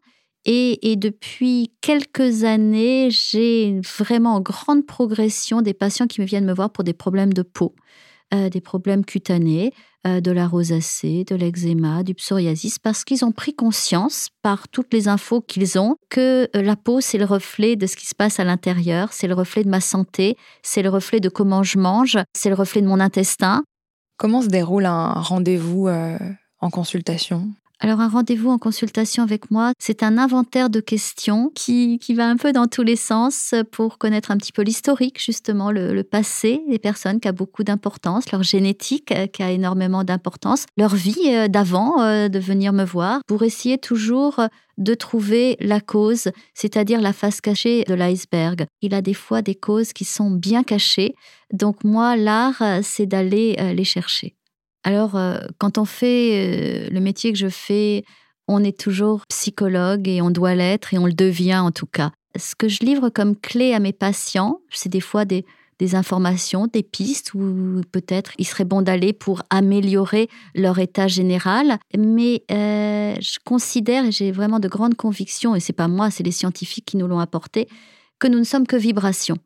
Et, 0.48 0.94
depuis 0.94 1.72
quelques 1.80 2.44
années, 2.44 3.08
j'ai 3.10 3.80
vraiment 3.98 4.36
en 4.36 4.40
grande 4.40 4.86
progression 4.86 5.60
des 5.60 5.74
patients 5.74 6.06
qui 6.06 6.20
me 6.20 6.26
viennent 6.26 6.44
me 6.44 6.54
voir 6.54 6.70
pour 6.70 6.84
des 6.84 6.92
problèmes 6.92 7.32
de 7.32 7.42
peau, 7.42 7.74
euh, 8.32 8.48
des 8.48 8.60
problèmes 8.60 9.04
cutanés, 9.04 9.72
euh, 10.06 10.20
de 10.20 10.30
la 10.30 10.46
rosacée, 10.46 11.24
de 11.24 11.34
l'eczéma, 11.34 12.04
du 12.04 12.14
psoriasis, 12.14 12.78
parce 12.78 13.02
qu'ils 13.02 13.24
ont 13.24 13.32
pris 13.32 13.54
conscience 13.54 14.28
par 14.42 14.68
toutes 14.68 14.94
les 14.94 15.08
infos 15.08 15.40
qu'ils 15.40 15.80
ont 15.80 15.96
que 16.10 16.48
euh, 16.54 16.62
la 16.62 16.76
peau, 16.76 17.00
c'est 17.00 17.18
le 17.18 17.24
reflet 17.24 17.74
de 17.74 17.88
ce 17.88 17.96
qui 17.96 18.06
se 18.06 18.14
passe 18.14 18.38
à 18.38 18.44
l'intérieur, 18.44 19.12
c'est 19.12 19.26
le 19.26 19.34
reflet 19.34 19.64
de 19.64 19.68
ma 19.68 19.80
santé, 19.80 20.36
c'est 20.62 20.82
le 20.82 20.90
reflet 20.90 21.18
de 21.18 21.28
comment 21.28 21.64
je 21.64 21.78
mange, 21.78 22.18
c'est 22.34 22.50
le 22.50 22.54
reflet 22.54 22.82
de 22.82 22.86
mon 22.86 23.00
intestin. 23.00 23.64
Comment 24.16 24.42
se 24.42 24.48
déroule 24.48 24.86
un 24.86 25.12
rendez-vous 25.12 25.88
en 25.88 26.70
consultation? 26.70 27.48
Alors 27.78 28.00
un 28.00 28.08
rendez-vous 28.08 28.48
en 28.48 28.56
consultation 28.56 29.22
avec 29.22 29.50
moi, 29.50 29.72
c'est 29.78 30.02
un 30.02 30.16
inventaire 30.16 30.70
de 30.70 30.80
questions 30.80 31.50
qui, 31.54 31.98
qui, 31.98 32.14
va 32.14 32.26
un 32.26 32.36
peu 32.36 32.52
dans 32.52 32.68
tous 32.68 32.82
les 32.82 32.96
sens 32.96 33.54
pour 33.70 33.98
connaître 33.98 34.30
un 34.30 34.38
petit 34.38 34.52
peu 34.52 34.62
l'historique, 34.62 35.22
justement, 35.22 35.70
le, 35.70 36.02
passé 36.02 36.62
des 36.68 36.78
personnes 36.78 37.20
qui 37.20 37.28
a 37.28 37.32
beaucoup 37.32 37.64
d'importance, 37.64 38.32
leur 38.32 38.42
génétique 38.42 39.12
euh, 39.12 39.26
qui 39.26 39.42
a 39.42 39.50
énormément 39.50 40.04
d'importance, 40.04 40.64
leur 40.78 40.94
vie 40.94 41.34
euh, 41.34 41.48
d'avant 41.48 42.00
euh, 42.00 42.28
de 42.28 42.38
venir 42.38 42.72
me 42.72 42.84
voir, 42.84 43.20
pour 43.26 43.42
essayer 43.42 43.76
toujours 43.76 44.40
de 44.78 44.94
trouver 44.94 45.56
la 45.60 45.80
cause, 45.80 46.30
c'est-à-dire 46.54 47.00
la 47.00 47.12
face 47.12 47.40
cachée 47.42 47.84
de 47.86 47.94
l'iceberg. 47.94 48.66
Il 48.80 48.94
a 48.94 49.02
des 49.02 49.14
fois 49.14 49.42
des 49.42 49.54
causes 49.54 49.92
qui 49.92 50.04
sont 50.04 50.30
bien 50.30 50.62
cachées, 50.62 51.14
donc 51.52 51.84
moi, 51.84 52.16
l'art, 52.16 52.62
c'est 52.82 53.06
d'aller 53.06 53.56
les 53.74 53.84
chercher. 53.84 54.35
Alors, 54.86 55.16
euh, 55.16 55.40
quand 55.58 55.78
on 55.78 55.84
fait 55.84 56.86
euh, 56.86 56.88
le 56.92 57.00
métier 57.00 57.32
que 57.32 57.38
je 57.38 57.48
fais, 57.48 58.04
on 58.46 58.62
est 58.62 58.78
toujours 58.78 59.26
psychologue 59.26 60.06
et 60.06 60.22
on 60.22 60.30
doit 60.30 60.54
l'être 60.54 60.94
et 60.94 60.98
on 60.98 61.06
le 61.06 61.12
devient 61.12 61.58
en 61.58 61.72
tout 61.72 61.86
cas. 61.86 62.12
Ce 62.38 62.54
que 62.54 62.68
je 62.68 62.84
livre 62.84 63.08
comme 63.08 63.34
clé 63.34 63.74
à 63.74 63.80
mes 63.80 63.92
patients, 63.92 64.60
c'est 64.70 64.88
des 64.88 65.00
fois 65.00 65.24
des, 65.24 65.44
informations, 65.94 66.68
des 66.68 66.84
pistes 66.84 67.34
où 67.34 67.80
peut-être 67.90 68.30
il 68.38 68.46
serait 68.46 68.64
bon 68.64 68.80
d'aller 68.80 69.12
pour 69.12 69.42
améliorer 69.50 70.28
leur 70.54 70.78
état 70.78 71.08
général. 71.08 71.78
Mais 71.98 72.44
euh, 72.52 73.16
je 73.20 73.38
considère, 73.44 74.04
et 74.04 74.12
j'ai 74.12 74.30
vraiment 74.30 74.60
de 74.60 74.68
grandes 74.68 74.94
convictions, 74.94 75.56
et 75.56 75.60
c'est 75.60 75.72
pas 75.72 75.88
moi, 75.88 76.12
c'est 76.12 76.22
les 76.22 76.30
scientifiques 76.30 76.84
qui 76.84 76.96
nous 76.96 77.08
l'ont 77.08 77.18
apporté, 77.18 77.66
que 78.20 78.28
nous 78.28 78.38
ne 78.38 78.44
sommes 78.44 78.68
que 78.68 78.76
vibrations. 78.76 79.38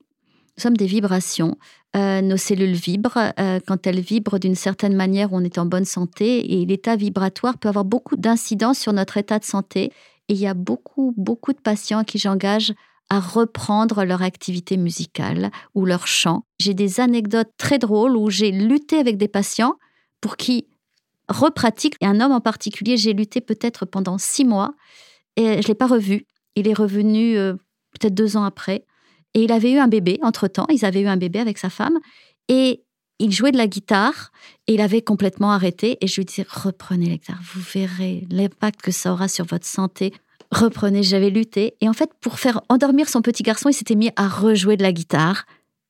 Nous 0.58 0.62
sommes 0.62 0.76
des 0.76 0.86
vibrations. 0.86 1.56
Euh, 1.96 2.20
nos 2.20 2.36
cellules 2.36 2.74
vibrent. 2.74 3.32
Euh, 3.40 3.58
quand 3.66 3.84
elles 3.86 3.98
vibrent 3.98 4.38
d'une 4.38 4.54
certaine 4.54 4.94
manière, 4.94 5.32
on 5.32 5.42
est 5.42 5.58
en 5.58 5.66
bonne 5.66 5.84
santé 5.84 6.52
et 6.52 6.64
l'état 6.64 6.94
vibratoire 6.94 7.58
peut 7.58 7.68
avoir 7.68 7.84
beaucoup 7.84 8.14
d'incidence 8.14 8.78
sur 8.78 8.92
notre 8.92 9.16
état 9.16 9.40
de 9.40 9.44
santé. 9.44 9.90
Et 10.28 10.34
il 10.34 10.36
y 10.36 10.46
a 10.46 10.54
beaucoup, 10.54 11.12
beaucoup 11.16 11.52
de 11.52 11.58
patients 11.58 12.04
qui 12.04 12.18
j'engage 12.18 12.72
à 13.08 13.18
reprendre 13.18 14.04
leur 14.04 14.22
activité 14.22 14.76
musicale 14.76 15.50
ou 15.74 15.84
leur 15.84 16.06
chant. 16.06 16.44
J'ai 16.60 16.74
des 16.74 17.00
anecdotes 17.00 17.50
très 17.58 17.78
drôles 17.78 18.16
où 18.16 18.30
j'ai 18.30 18.52
lutté 18.52 18.98
avec 18.98 19.16
des 19.16 19.26
patients 19.26 19.74
pour 20.20 20.36
qu'ils 20.36 20.62
repratiquent. 21.28 21.96
Et 22.00 22.06
un 22.06 22.20
homme 22.20 22.30
en 22.30 22.40
particulier, 22.40 22.96
j'ai 22.96 23.14
lutté 23.14 23.40
peut-être 23.40 23.84
pendant 23.84 24.16
six 24.16 24.44
mois 24.44 24.74
et 25.34 25.54
je 25.54 25.58
ne 25.58 25.62
l'ai 25.62 25.74
pas 25.74 25.88
revu. 25.88 26.24
Il 26.54 26.68
est 26.68 26.74
revenu 26.74 27.36
euh, 27.36 27.54
peut-être 27.98 28.14
deux 28.14 28.36
ans 28.36 28.44
après. 28.44 28.84
Et 29.34 29.44
il 29.44 29.52
avait 29.52 29.72
eu 29.72 29.78
un 29.78 29.88
bébé 29.88 30.18
entre-temps, 30.22 30.66
ils 30.70 30.84
avaient 30.84 31.02
eu 31.02 31.06
un 31.06 31.16
bébé 31.16 31.38
avec 31.38 31.58
sa 31.58 31.70
femme, 31.70 31.98
et 32.48 32.82
il 33.18 33.32
jouait 33.32 33.52
de 33.52 33.58
la 33.58 33.66
guitare, 33.66 34.32
et 34.66 34.74
il 34.74 34.80
avait 34.80 35.02
complètement 35.02 35.52
arrêté, 35.52 35.98
et 36.00 36.06
je 36.06 36.16
lui 36.16 36.24
disais, 36.24 36.46
reprenez 36.48 37.08
la 37.10 37.16
guitare, 37.16 37.40
vous 37.54 37.60
verrez 37.60 38.26
l'impact 38.30 38.80
que 38.80 38.90
ça 38.90 39.12
aura 39.12 39.28
sur 39.28 39.44
votre 39.44 39.66
santé. 39.66 40.12
Reprenez, 40.50 41.02
j'avais 41.04 41.30
lutté. 41.30 41.74
Et 41.80 41.88
en 41.88 41.92
fait, 41.92 42.10
pour 42.20 42.40
faire 42.40 42.60
endormir 42.68 43.08
son 43.08 43.22
petit 43.22 43.44
garçon, 43.44 43.68
il 43.68 43.74
s'était 43.74 43.94
mis 43.94 44.10
à 44.16 44.26
rejouer 44.26 44.76
de 44.76 44.82
la 44.82 44.92
guitare, 44.92 45.44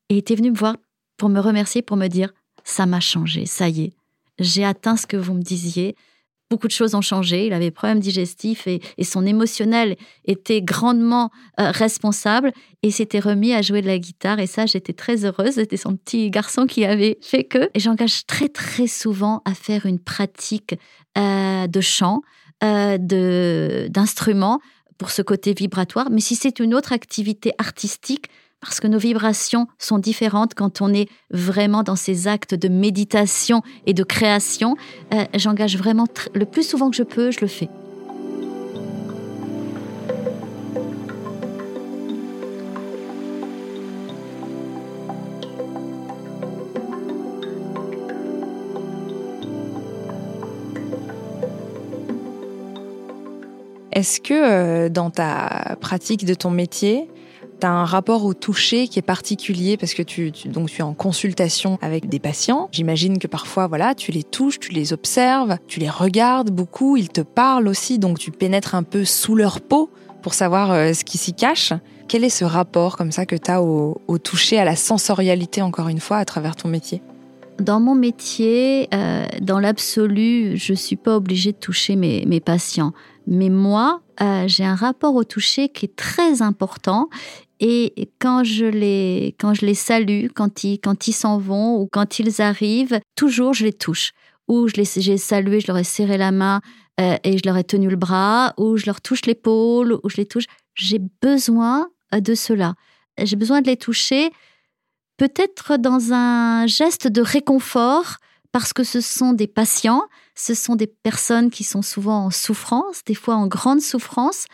et 0.09 0.14
il 0.14 0.18
était 0.18 0.35
venu 0.35 0.50
me 0.50 0.56
voir 0.56 0.76
pour 1.16 1.28
me 1.28 1.40
remercier, 1.40 1.82
pour 1.82 1.97
me 1.97 2.09
dire, 2.09 2.32
ça 2.64 2.85
m'a 2.85 3.00
changé, 3.00 3.47
ça 3.47 3.68
y 3.68 3.85
est, 3.85 3.92
j'ai 4.38 4.64
atteint 4.64 4.97
ce 4.97 5.06
que 5.06 5.16
vous 5.16 5.35
me 5.35 5.42
disiez, 5.42 5.94
beaucoup 6.50 6.66
de 6.66 6.73
choses 6.73 6.95
ont 6.95 7.00
changé. 7.00 7.47
Il 7.47 7.52
avait 7.52 7.66
des 7.66 7.71
problèmes 7.71 8.00
digestifs 8.00 8.66
et, 8.66 8.80
son 9.04 9.25
émotionnel 9.25 9.97
était 10.25 10.61
grandement 10.61 11.30
euh, 11.59 11.71
responsable 11.71 12.52
et 12.83 12.90
s'était 12.90 13.21
remis 13.21 13.54
à 13.54 13.62
jouer 13.62 13.83
de 13.83 13.87
la 13.87 13.99
guitare. 13.99 14.40
Et 14.40 14.47
ça, 14.47 14.66
j'étais 14.66 14.92
très 14.92 15.25
heureuse. 15.25 15.54
C'était 15.54 15.76
son 15.76 15.97
petit 15.97 16.30
garçon 16.30 16.66
qui 16.66 16.85
avait 16.85 17.19
fait 17.23 17.45
que. 17.45 17.71
Et 17.75 17.80
j'engage 17.80 18.26
très, 18.26 18.49
très 18.49 18.88
souvent 18.88 19.42
à 19.45 19.54
faire 19.54 19.87
une 19.87 20.00
pratique 20.00 20.75
euh, 21.16 21.66
de 21.66 21.80
chant, 21.80 22.21
euh, 22.64 22.99
d'instruments 23.88 24.61
pour 24.99 25.11
ce 25.11 25.23
côté 25.23 25.54
vibratoire. 25.54 26.09
Mais 26.11 26.21
si 26.21 26.35
c'est 26.35 26.59
une 26.59 26.75
autre 26.75 26.92
activité 26.92 27.52
artistique, 27.59 28.26
parce 28.61 28.81
que 28.81 28.87
nos 28.87 28.99
vibrations 28.99 29.67
sont 29.79 29.99
différentes 29.99 30.55
quand 30.55 30.81
on 30.81 30.93
est 30.93 31.09
vraiment 31.31 31.83
dans 31.83 31.97
ces 31.97 32.29
actes 32.29 32.55
de 32.55 32.69
méditation 32.69 33.62
et 33.87 33.95
de 33.95 34.05
création. 34.05 34.76
Euh, 35.14 35.25
j'engage 35.35 35.76
vraiment 35.76 36.07
le 36.35 36.45
plus 36.45 36.69
souvent 36.69 36.90
que 36.90 36.97
je 36.97 37.02
peux, 37.02 37.31
je 37.31 37.40
le 37.40 37.47
fais. 37.47 37.69
Est-ce 53.93 54.21
que 54.21 54.33
euh, 54.33 54.88
dans 54.88 55.11
ta 55.11 55.76
pratique 55.81 56.25
de 56.25 56.33
ton 56.33 56.50
métier, 56.50 57.11
tu 57.61 57.67
as 57.67 57.71
un 57.71 57.85
rapport 57.85 58.25
au 58.25 58.35
toucher 58.35 58.88
qui 58.88 58.99
est 58.99 59.02
particulier 59.02 59.76
parce 59.76 59.95
que 59.95 60.02
tu, 60.02 60.33
donc 60.47 60.71
es 60.79 60.83
en 60.83 60.95
consultation 60.95 61.79
avec 61.83 62.09
des 62.09 62.19
patients. 62.19 62.69
J'imagine 62.73 63.19
que 63.19 63.26
parfois, 63.26 63.67
voilà, 63.67 63.95
tu 63.95 64.12
les 64.12 64.23
touches, 64.25 64.59
tu 64.59 64.73
les 64.73 64.93
observes, 64.93 65.59
tu 65.69 65.81
les 65.81 65.90
regardes 65.90 66.50
beaucoup, 66.50 66.97
ils 66.97 67.09
te 67.09 67.21
parlent 67.21 67.69
aussi, 67.69 67.99
donc 67.99 68.19
tu 68.19 68.31
pénètres 68.31 68.75
un 68.75 68.83
peu 68.83 69.05
sous 69.05 69.35
leur 69.35 69.61
peau 69.61 69.90
pour 70.23 70.35
savoir 70.35 70.73
euh, 70.73 70.93
ce 70.93 71.05
qui 71.05 71.19
s'y 71.19 71.33
cache. 71.33 71.73
Quel 72.09 72.25
est 72.25 72.31
ce 72.31 72.45
rapport 72.45 72.97
comme 72.97 73.12
ça 73.12 73.25
que 73.25 73.37
tu 73.37 73.50
as 73.50 73.62
au, 73.62 74.19
toucher, 74.19 74.59
à 74.59 74.64
la 74.64 74.75
sensorialité, 74.75 75.62
encore 75.62 75.88
une 75.88 76.00
fois, 76.00 76.17
à 76.17 76.25
travers 76.25 76.57
ton 76.57 76.69
métier? 76.69 77.02
Dans 77.61 77.81
mon 77.81 77.95
métier, 77.95 78.88
euh, 78.95 79.25
dans 79.40 79.61
l'absolu, 79.61 80.57
je 80.57 80.73
ne 80.73 80.76
suis 80.76 80.97
pas 80.97 81.17
obligée 81.17 81.52
de 81.52 81.59
toucher 81.59 81.97
mes, 81.97 82.40
patients. 82.40 82.93
Mais 83.26 83.49
moi, 83.49 84.02
euh, 84.21 84.45
j'ai 84.47 84.64
un 84.64 84.75
rapport 84.75 85.14
au 85.14 85.25
toucher 85.25 85.69
qui 85.69 85.87
est 85.87 85.97
très 85.97 86.43
important 86.43 87.09
et 87.61 88.11
quand 88.19 88.43
je 88.43 88.64
les, 88.64 89.37
quand 89.38 89.52
je 89.52 89.67
les 89.67 89.75
salue, 89.75 90.29
quand 90.35 90.64
ils, 90.64 90.81
quand 90.81 91.09
ils 91.09 91.12
s'en 91.12 91.38
vont 91.38 91.79
ou 91.79 91.87
quand 91.87 92.19
ils 92.19 92.40
arrivent, 92.40 92.99
toujours 93.17 93.52
je 93.52 93.64
les 93.64 93.73
touche. 93.75 94.12
Ou 94.49 94.67
je 94.67 94.76
les, 94.76 94.85
j'ai 94.85 95.19
salué, 95.19 95.61
je 95.61 95.67
leur 95.69 95.76
ai 95.76 95.85
serré 95.85 96.17
la 96.17 96.33
main 96.33 96.61
euh, 97.00 97.17
et 97.23 97.37
je 97.37 97.43
leur 97.45 97.57
ai 97.57 97.64
tenu 97.64 97.88
le 97.88 97.97
bras, 97.97 98.55
ou 98.57 98.79
je 98.79 98.87
leur 98.87 99.00
touche 99.00 99.26
l'épaule, 99.26 99.99
ou 100.02 100.09
je 100.09 100.17
les 100.17 100.26
touche. 100.26 100.47
J'ai 100.75 101.00
besoin 101.21 101.88
de 102.12 102.35
cela. 102.35 102.75
J'ai 103.23 103.37
besoin 103.37 103.61
de 103.61 103.67
les 103.67 103.76
toucher, 103.76 104.31
peut-être 105.20 105.76
dans 105.76 106.14
un 106.14 106.66
geste 106.66 107.06
de 107.06 107.20
réconfort, 107.20 108.16
parce 108.52 108.72
que 108.72 108.84
ce 108.84 109.02
sont 109.02 109.34
des 109.34 109.46
patients, 109.46 110.04
ce 110.34 110.54
sont 110.54 110.76
des 110.76 110.86
personnes 110.86 111.50
qui 111.50 111.62
sont 111.62 111.82
souvent 111.82 112.24
en 112.24 112.30
souffrance, 112.30 113.04
des 113.04 113.14
fois 113.14 113.34
en 113.34 113.46
grande 113.46 113.82
souffrance, 113.82 114.46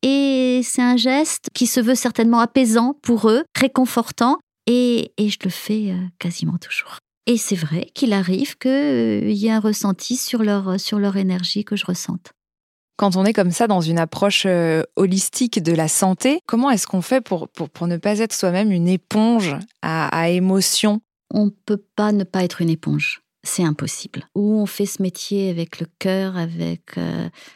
et 0.00 0.62
c'est 0.64 0.80
un 0.80 0.96
geste 0.96 1.48
qui 1.52 1.66
se 1.66 1.78
veut 1.78 1.94
certainement 1.94 2.40
apaisant 2.40 2.94
pour 3.02 3.28
eux, 3.28 3.44
réconfortant, 3.54 4.38
et, 4.66 5.12
je 5.18 5.36
le 5.44 5.50
fais 5.50 5.90
euh, 5.90 6.06
quasiment 6.18 6.56
toujours. 6.56 6.96
Et 7.26 7.36
c'est 7.36 7.54
vrai 7.54 7.90
qu'il 7.94 8.14
arrive 8.14 8.56
qu'il 8.56 8.70
euh, 8.70 9.30
y 9.30 9.48
ait 9.48 9.52
un 9.52 9.60
ressenti 9.60 10.16
sur 10.16 10.42
leur, 10.42 10.80
sur 10.80 10.98
leur 10.98 11.18
énergie 11.18 11.66
que 11.66 11.76
je 11.76 11.84
ressente. 11.84 12.33
Quand 12.96 13.16
on 13.16 13.24
est 13.24 13.32
comme 13.32 13.50
ça 13.50 13.66
dans 13.66 13.80
une 13.80 13.98
approche 13.98 14.44
euh, 14.46 14.82
holistique 14.96 15.62
de 15.62 15.72
la 15.72 15.88
santé, 15.88 16.40
comment 16.46 16.70
est-ce 16.70 16.86
qu'on 16.86 17.02
fait 17.02 17.20
pour, 17.20 17.48
pour, 17.48 17.86
ne 17.86 17.96
pas 17.96 18.18
être 18.20 18.32
soi-même 18.32 18.70
une 18.70 18.88
éponge 18.88 19.56
à, 19.82 20.06
à 20.16 20.28
émotion? 20.28 21.00
On 21.32 21.46
ne 21.46 21.50
peut 21.50 21.82
pas 21.96 22.12
ne 22.12 22.24
pas 22.24 22.44
être 22.44 22.60
une 22.60 22.70
éponge 22.70 23.20
c'est 23.46 23.62
impossible. 23.62 24.26
Ou 24.34 24.58
on 24.58 24.64
fait 24.64 24.86
ce 24.86 25.02
métier 25.02 25.50
avec 25.50 25.78
le 25.78 25.86
cœur, 25.98 26.38
avec 26.38 26.98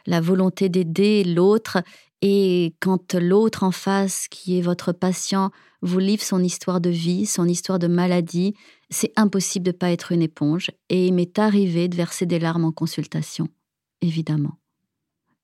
la 0.06 0.20
volonté 0.20 0.68
d'aider 0.68 1.24
l'autre, 1.24 1.78
et 2.20 2.74
quand 2.80 3.14
l'autre 3.14 3.62
en 3.62 3.70
face, 3.70 4.26
qui 4.28 4.58
est 4.58 4.62
votre 4.62 4.92
patient, 4.92 5.50
vous 5.82 6.00
livre 6.00 6.22
son 6.22 6.42
histoire 6.42 6.80
de 6.80 6.90
vie, 6.90 7.26
son 7.26 7.46
histoire 7.46 7.78
de 7.78 7.86
maladie, 7.86 8.54
c'est 8.90 9.12
impossible 9.16 9.66
de 9.66 9.70
ne 9.70 9.76
pas 9.76 9.92
être 9.92 10.10
une 10.10 10.22
éponge. 10.22 10.70
Et 10.88 11.06
il 11.06 11.14
m'est 11.14 11.38
arrivé 11.38 11.88
de 11.88 11.96
verser 11.96 12.26
des 12.26 12.40
larmes 12.40 12.64
en 12.64 12.72
consultation, 12.72 13.48
évidemment. 14.00 14.58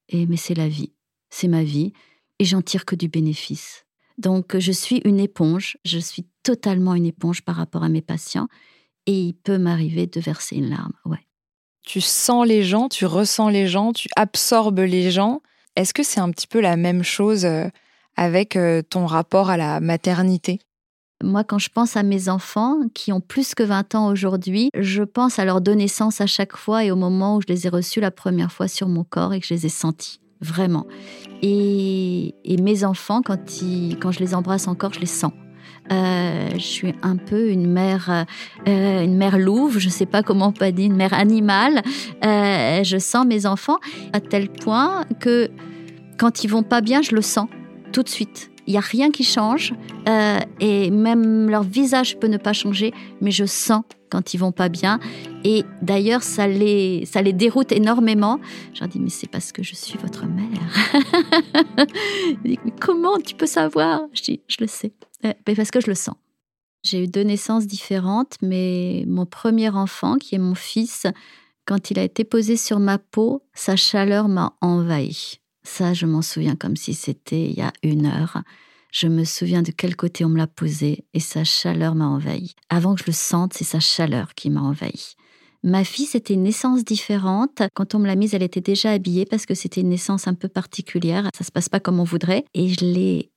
Et 0.09 0.27
mais 0.27 0.37
c'est 0.37 0.55
la 0.55 0.69
vie, 0.69 0.93
c'est 1.31 1.49
ma 1.49 1.65
vie, 1.65 1.93
et 2.39 2.45
j'en 2.45 2.63
tire 2.63 2.85
que 2.85 2.97
du 2.97 3.09
bénéfice. 3.09 3.85
Donc 4.19 4.59
je 4.59 4.73
suis 4.73 5.01
une 5.05 5.21
éponge, 5.21 5.77
je 5.85 5.99
suis 5.99 6.27
totalement 6.43 6.95
une 6.95 7.07
éponge 7.07 7.43
par 7.43 7.57
rapport 7.57 7.83
à 7.83 7.89
mes 7.89 8.03
patients, 8.03 8.49
et 9.07 9.19
il 9.19 9.35
peut 9.35 9.59
m'arriver 9.59 10.07
de 10.07 10.21
verser 10.21 10.57
une 10.57 10.71
larme, 10.71 10.93
ouais. 11.05 11.27
Tu 11.85 12.01
sens 12.01 12.47
les 12.47 12.63
gens, 12.63 12.89
tu 12.89 13.05
ressens 13.05 13.51
les 13.51 13.67
gens, 13.67 13.93
tu 13.93 14.09
absorbes 14.17 14.81
les 14.81 15.11
gens. 15.11 15.43
Est-ce 15.77 15.93
que 15.93 16.03
c'est 16.03 16.21
un 16.21 16.31
petit 16.31 16.47
peu 16.47 16.61
la 16.61 16.77
même 16.77 17.03
chose 17.03 17.45
euh, 17.45 17.69
avec 18.17 18.57
euh, 18.57 18.81
ton 18.81 19.05
rapport 19.05 19.51
à 19.51 19.59
la 19.59 19.81
maternité? 19.81 20.61
Moi, 21.25 21.43
quand 21.43 21.59
je 21.59 21.71
pense 21.71 21.97
à 21.97 22.03
mes 22.03 22.29
enfants 22.29 22.79
qui 22.93 23.13
ont 23.13 23.21
plus 23.21 23.55
que 23.55 23.63
20 23.63 23.95
ans 23.95 24.09
aujourd'hui, 24.09 24.71
je 24.79 25.03
pense 25.03 25.39
à 25.39 25.45
leur 25.45 25.61
donner 25.61 25.87
à 26.21 26.27
chaque 26.27 26.57
fois 26.57 26.85
et 26.85 26.91
au 26.91 26.97
moment 26.97 27.37
où 27.37 27.41
je 27.41 27.47
les 27.49 27.67
ai 27.67 27.69
reçus 27.71 28.01
la 28.01 28.11
première 28.11 28.53
fois 28.53 28.69
sur 28.69 28.89
mon 28.89 29.05
corps 29.05 29.33
et 29.33 29.41
que 29.41 29.47
je 29.47 29.55
les 29.55 29.67
ai 29.67 29.69
sentis, 29.71 30.21
vraiment. 30.41 30.87
Et, 31.43 32.35
mes 32.61 32.85
enfants, 32.85 33.23
quand, 33.23 33.39
quand 34.01 34.13
je 34.13 34.21
les 34.21 34.35
embrasse 34.35 34.69
encore, 34.69 34.93
je 34.93 35.01
les 35.01 35.07
sens. 35.07 35.33
Euh, 35.93 36.49
je 36.55 36.59
suis 36.59 36.95
un 37.03 37.17
peu 37.17 37.51
une 37.51 37.71
mère, 37.71 38.27
euh, 38.67 39.05
une 39.05 39.17
mère 39.17 39.39
louve, 39.39 39.79
je 39.79 39.87
ne 39.87 39.93
sais 39.93 40.07
pas 40.07 40.23
comment 40.23 40.49
on 40.49 40.53
peut 40.53 40.71
dire, 40.73 40.87
une 40.87 40.97
mère 40.97 41.13
animale. 41.13 41.83
Euh, 42.25 42.83
je 42.85 42.99
sens 42.99 43.27
mes 43.27 43.45
enfants 43.45 43.79
à 44.13 44.21
tel 44.21 44.49
point 44.49 45.05
que 45.21 45.51
quand 46.19 46.45
ils 46.45 46.49
vont 46.49 46.63
pas 46.63 46.81
bien, 46.81 47.03
je 47.03 47.15
le 47.15 47.23
sens 47.23 47.49
tout 47.93 48.03
de 48.03 48.09
suite. 48.09 48.51
Il 48.67 48.73
n'y 48.73 48.79
a 48.79 48.81
rien 48.81 49.11
qui 49.11 49.25
change 49.25 49.75
euh, 50.09 50.39
et 50.61 50.91
même 50.91 51.51
leur 51.51 51.63
visage 51.63 52.19
peut 52.19 52.27
ne 52.27 52.39
pas 52.39 52.53
changer, 52.53 52.93
mais 53.21 53.31
je 53.31 53.45
sens 53.45 53.83
quand 54.11 54.33
ils 54.33 54.39
vont 54.39 54.53
pas 54.53 54.69
bien. 54.69 55.01
Et 55.45 55.65
d'ailleurs, 55.83 56.23
ça 56.23 56.47
les, 56.47 57.05
ça 57.05 57.21
les 57.21 57.33
déroute 57.33 57.73
énormément. 57.73 58.39
Je 58.73 58.81
leur 58.81 58.89
dis, 58.89 59.01
mais 59.01 59.11
c'est 59.11 59.29
parce 59.29 59.53
que 59.53 59.63
je 59.63 59.75
suis 59.75 59.99
votre 59.99 60.25
mère. 60.27 60.47
Ils 62.45 62.59
mais 62.65 62.73
comment 62.81 63.19
tu 63.19 63.35
peux 63.35 63.47
savoir? 63.47 64.03
Je 64.13 64.23
dis, 64.23 64.41
je 64.47 64.59
le 64.61 64.67
sais. 64.67 64.93
Euh, 65.25 65.33
mais 65.47 65.55
parce 65.55 65.71
que 65.71 65.81
je 65.81 65.89
le 65.89 65.95
sens. 65.95 66.15
J'ai 66.85 67.03
eu 67.03 67.09
deux 67.09 67.23
naissances 67.23 67.67
différentes, 67.67 68.37
mais 68.43 69.05
mon 69.09 69.27
premier 69.27 69.71
enfant, 69.71 70.17
qui 70.17 70.35
est 70.35 70.39
mon 70.39 70.55
fils, 70.55 71.07
quand 71.65 71.91
il 71.91 71.99
a 71.99 72.03
été 72.03 72.25
posé 72.25 72.57
sur 72.57 72.79
ma 72.79 72.99
peau, 72.99 73.43
sa 73.55 73.75
chaleur 73.75 74.29
m'a 74.29 74.55
envahi. 74.61 75.41
Ça, 75.65 75.95
je 75.95 76.07
m'en 76.07 76.23
souviens 76.23 76.57
comme 76.57 76.77
si 76.77 76.95
c'était 76.95 77.47
il 77.47 77.57
y 77.57 77.63
a 77.63 77.73
une 77.83 78.07
heure. 78.07 78.43
Je 78.93 79.09
me 79.09 79.25
souviens 79.25 79.63
de 79.63 79.73
quel 79.73 79.97
côté 79.97 80.25
on 80.25 80.29
me 80.29 80.37
l'a 80.37 80.47
posé 80.47 81.05
et 81.15 81.21
sa 81.21 81.43
chaleur 81.43 81.95
m'a 81.95 82.07
envahi. 82.07 82.55
Avant 82.69 82.95
que 82.95 83.01
je 83.01 83.07
le 83.09 83.13
sente, 83.13 83.55
c'est 83.55 83.65
sa 83.65 83.81
chaleur 83.81 84.35
qui 84.35 84.51
m'a 84.51 84.61
envahi. 84.61 85.17
Ma 85.65 85.83
fille, 85.83 86.07
c'était 86.07 86.35
une 86.35 86.43
naissance 86.43 86.85
différente. 86.85 87.63
Quand 87.75 87.95
on 87.95 87.99
me 87.99 88.07
l'a 88.07 88.17
mise, 88.17 88.35
elle 88.35 88.43
était 88.43 88.61
déjà 88.61 88.91
habillée 88.91 89.25
parce 89.25 89.47
que 89.47 89.55
c'était 89.55 89.81
une 89.81 89.89
naissance 89.89 90.29
un 90.29 90.35
peu 90.35 90.47
particulière. 90.47 91.29
Ça 91.37 91.43
se 91.43 91.51
passe 91.51 91.71
pas 91.71 91.81
comme 91.81 91.99
on 91.99 92.05
voudrait. 92.05 92.45
Et 92.53 92.69
je 92.69 92.85
l'ai 92.85 93.33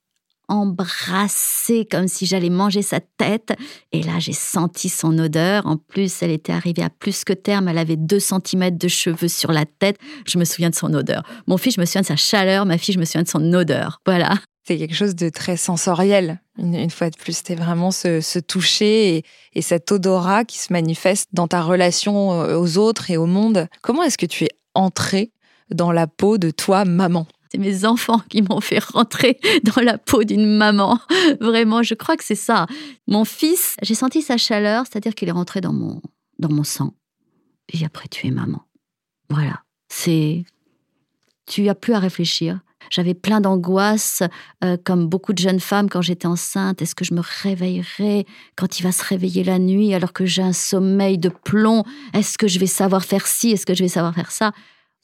embrassée 0.48 1.86
comme 1.90 2.08
si 2.08 2.26
j'allais 2.26 2.50
manger 2.50 2.82
sa 2.82 3.00
tête. 3.00 3.52
Et 3.92 4.02
là, 4.02 4.18
j'ai 4.18 4.32
senti 4.32 4.88
son 4.88 5.18
odeur. 5.18 5.66
En 5.66 5.76
plus, 5.76 6.22
elle 6.22 6.30
était 6.30 6.52
arrivée 6.52 6.82
à 6.82 6.90
plus 6.90 7.24
que 7.24 7.32
terme. 7.32 7.68
Elle 7.68 7.78
avait 7.78 7.96
deux 7.96 8.20
centimètres 8.20 8.78
de 8.78 8.88
cheveux 8.88 9.28
sur 9.28 9.52
la 9.52 9.66
tête. 9.66 9.98
Je 10.26 10.38
me 10.38 10.44
souviens 10.44 10.70
de 10.70 10.74
son 10.74 10.92
odeur. 10.94 11.22
Mon 11.46 11.58
fils, 11.58 11.74
je 11.74 11.80
me 11.80 11.86
souviens 11.86 12.00
de 12.00 12.06
sa 12.06 12.16
chaleur. 12.16 12.66
Ma 12.66 12.78
fille, 12.78 12.94
je 12.94 12.98
me 12.98 13.04
souviens 13.04 13.22
de 13.22 13.28
son 13.28 13.52
odeur. 13.52 14.00
Voilà. 14.06 14.38
C'est 14.66 14.76
quelque 14.76 14.94
chose 14.94 15.14
de 15.14 15.30
très 15.30 15.56
sensoriel, 15.56 16.42
une, 16.58 16.90
fois 16.90 17.08
de 17.08 17.16
plus. 17.16 17.38
C'était 17.38 17.54
vraiment 17.54 17.90
ce, 17.90 18.38
toucher 18.38 19.16
et, 19.16 19.24
et 19.54 19.62
cet 19.62 19.90
odorat 19.92 20.44
qui 20.44 20.58
se 20.58 20.74
manifeste 20.74 21.30
dans 21.32 21.48
ta 21.48 21.62
relation 21.62 22.34
euh, 22.34 22.58
aux 22.58 22.76
autres 22.76 23.10
et 23.10 23.16
au 23.16 23.24
monde. 23.24 23.66
Comment 23.80 24.02
est-ce 24.02 24.18
que 24.18 24.26
tu 24.26 24.44
es 24.44 24.50
entrée 24.74 25.32
dans 25.70 25.90
la 25.90 26.06
peau 26.06 26.36
de 26.36 26.50
toi, 26.50 26.84
maman? 26.84 27.26
C'est 27.50 27.58
mes 27.58 27.84
enfants 27.84 28.20
qui 28.28 28.42
m'ont 28.42 28.60
fait 28.60 28.82
rentrer 28.82 29.38
dans 29.64 29.82
la 29.82 29.98
peau 29.98 30.24
d'une 30.24 30.56
maman. 30.56 30.98
Vraiment, 31.40 31.82
je 31.82 31.94
crois 31.94 32.16
que 32.16 32.24
c'est 32.24 32.34
ça. 32.34 32.66
Mon 33.06 33.24
fils, 33.24 33.76
j'ai 33.82 33.94
senti 33.94 34.22
sa 34.22 34.36
chaleur, 34.36 34.84
c'est-à-dire 34.86 35.14
qu'il 35.14 35.28
est 35.28 35.32
rentré 35.32 35.60
dans 35.60 35.72
mon, 35.72 36.00
dans 36.38 36.50
mon 36.50 36.64
sang. 36.64 36.94
Et 37.72 37.84
après, 37.84 38.08
tu 38.08 38.26
es 38.26 38.30
maman. 38.30 38.62
Voilà. 39.30 39.62
C'est. 39.88 40.44
Tu 41.46 41.62
n'as 41.62 41.74
plus 41.74 41.94
à 41.94 41.98
réfléchir. 41.98 42.60
J'avais 42.90 43.14
plein 43.14 43.40
d'angoisse, 43.40 44.22
euh, 44.64 44.76
comme 44.82 45.08
beaucoup 45.08 45.32
de 45.32 45.38
jeunes 45.38 45.60
femmes 45.60 45.90
quand 45.90 46.00
j'étais 46.00 46.26
enceinte. 46.26 46.80
Est-ce 46.80 46.94
que 46.94 47.04
je 47.04 47.12
me 47.12 47.22
réveillerai 47.42 48.26
quand 48.56 48.78
il 48.78 48.82
va 48.82 48.92
se 48.92 49.04
réveiller 49.04 49.44
la 49.44 49.58
nuit 49.58 49.94
alors 49.94 50.12
que 50.12 50.24
j'ai 50.24 50.42
un 50.42 50.52
sommeil 50.52 51.18
de 51.18 51.28
plomb? 51.28 51.84
Est-ce 52.14 52.38
que 52.38 52.48
je 52.48 52.58
vais 52.58 52.66
savoir 52.66 53.04
faire 53.04 53.26
ci? 53.26 53.50
Est-ce 53.50 53.66
que 53.66 53.74
je 53.74 53.82
vais 53.82 53.88
savoir 53.88 54.14
faire 54.14 54.30
ça? 54.30 54.52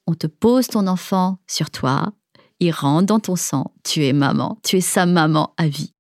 On 0.07 0.15
te 0.15 0.27
pose 0.27 0.69
ton 0.69 0.87
enfant 0.87 1.39
sur 1.47 1.71
toi, 1.71 2.13
il 2.61 2.73
dans 3.03 3.21
ton 3.21 3.37
sang, 3.37 3.73
tu 3.83 4.05
es 4.05 4.13
maman, 4.13 4.59
tu 4.63 4.77
es 4.77 4.81
sa 4.81 5.07
maman 5.07 5.53
à 5.57 5.67
vie. 5.67 5.93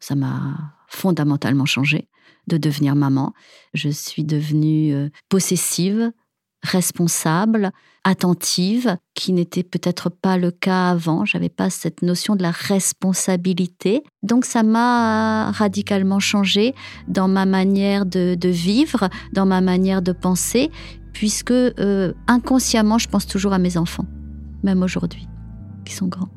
Ça 0.00 0.14
m'a 0.14 0.74
fondamentalement 0.88 1.64
changé 1.64 2.08
de 2.48 2.56
devenir 2.56 2.94
maman. 2.96 3.32
Je 3.72 3.88
suis 3.88 4.24
devenue 4.24 4.94
euh, 4.94 5.08
possessive, 5.28 6.12
responsable, 6.62 7.70
attentive, 8.04 8.96
qui 9.14 9.32
n'était 9.32 9.62
peut-être 9.62 10.10
pas 10.10 10.36
le 10.36 10.50
cas 10.50 10.90
avant. 10.90 11.24
J'avais 11.24 11.48
pas 11.48 11.70
cette 11.70 12.02
notion 12.02 12.34
de 12.34 12.42
la 12.42 12.50
responsabilité. 12.50 14.02
Donc 14.22 14.44
ça 14.44 14.62
m'a 14.64 15.52
radicalement 15.52 16.18
changé 16.20 16.74
dans 17.06 17.28
ma 17.28 17.46
manière 17.46 18.06
de, 18.06 18.36
vivre, 18.48 19.08
dans 19.32 19.46
ma 19.46 19.60
manière 19.60 20.02
de 20.02 20.12
penser, 20.12 20.70
puisque 21.12 21.52
euh, 21.52 22.12
inconsciemment, 22.26 22.98
je 22.98 23.08
pense 23.08 23.26
toujours 23.26 23.52
à 23.52 23.58
mes 23.58 23.76
enfants, 23.76 24.06
même 24.62 24.82
aujourd'hui 24.82 25.28
qui 25.84 25.94
sont 25.94 26.06
grands. 26.06 26.28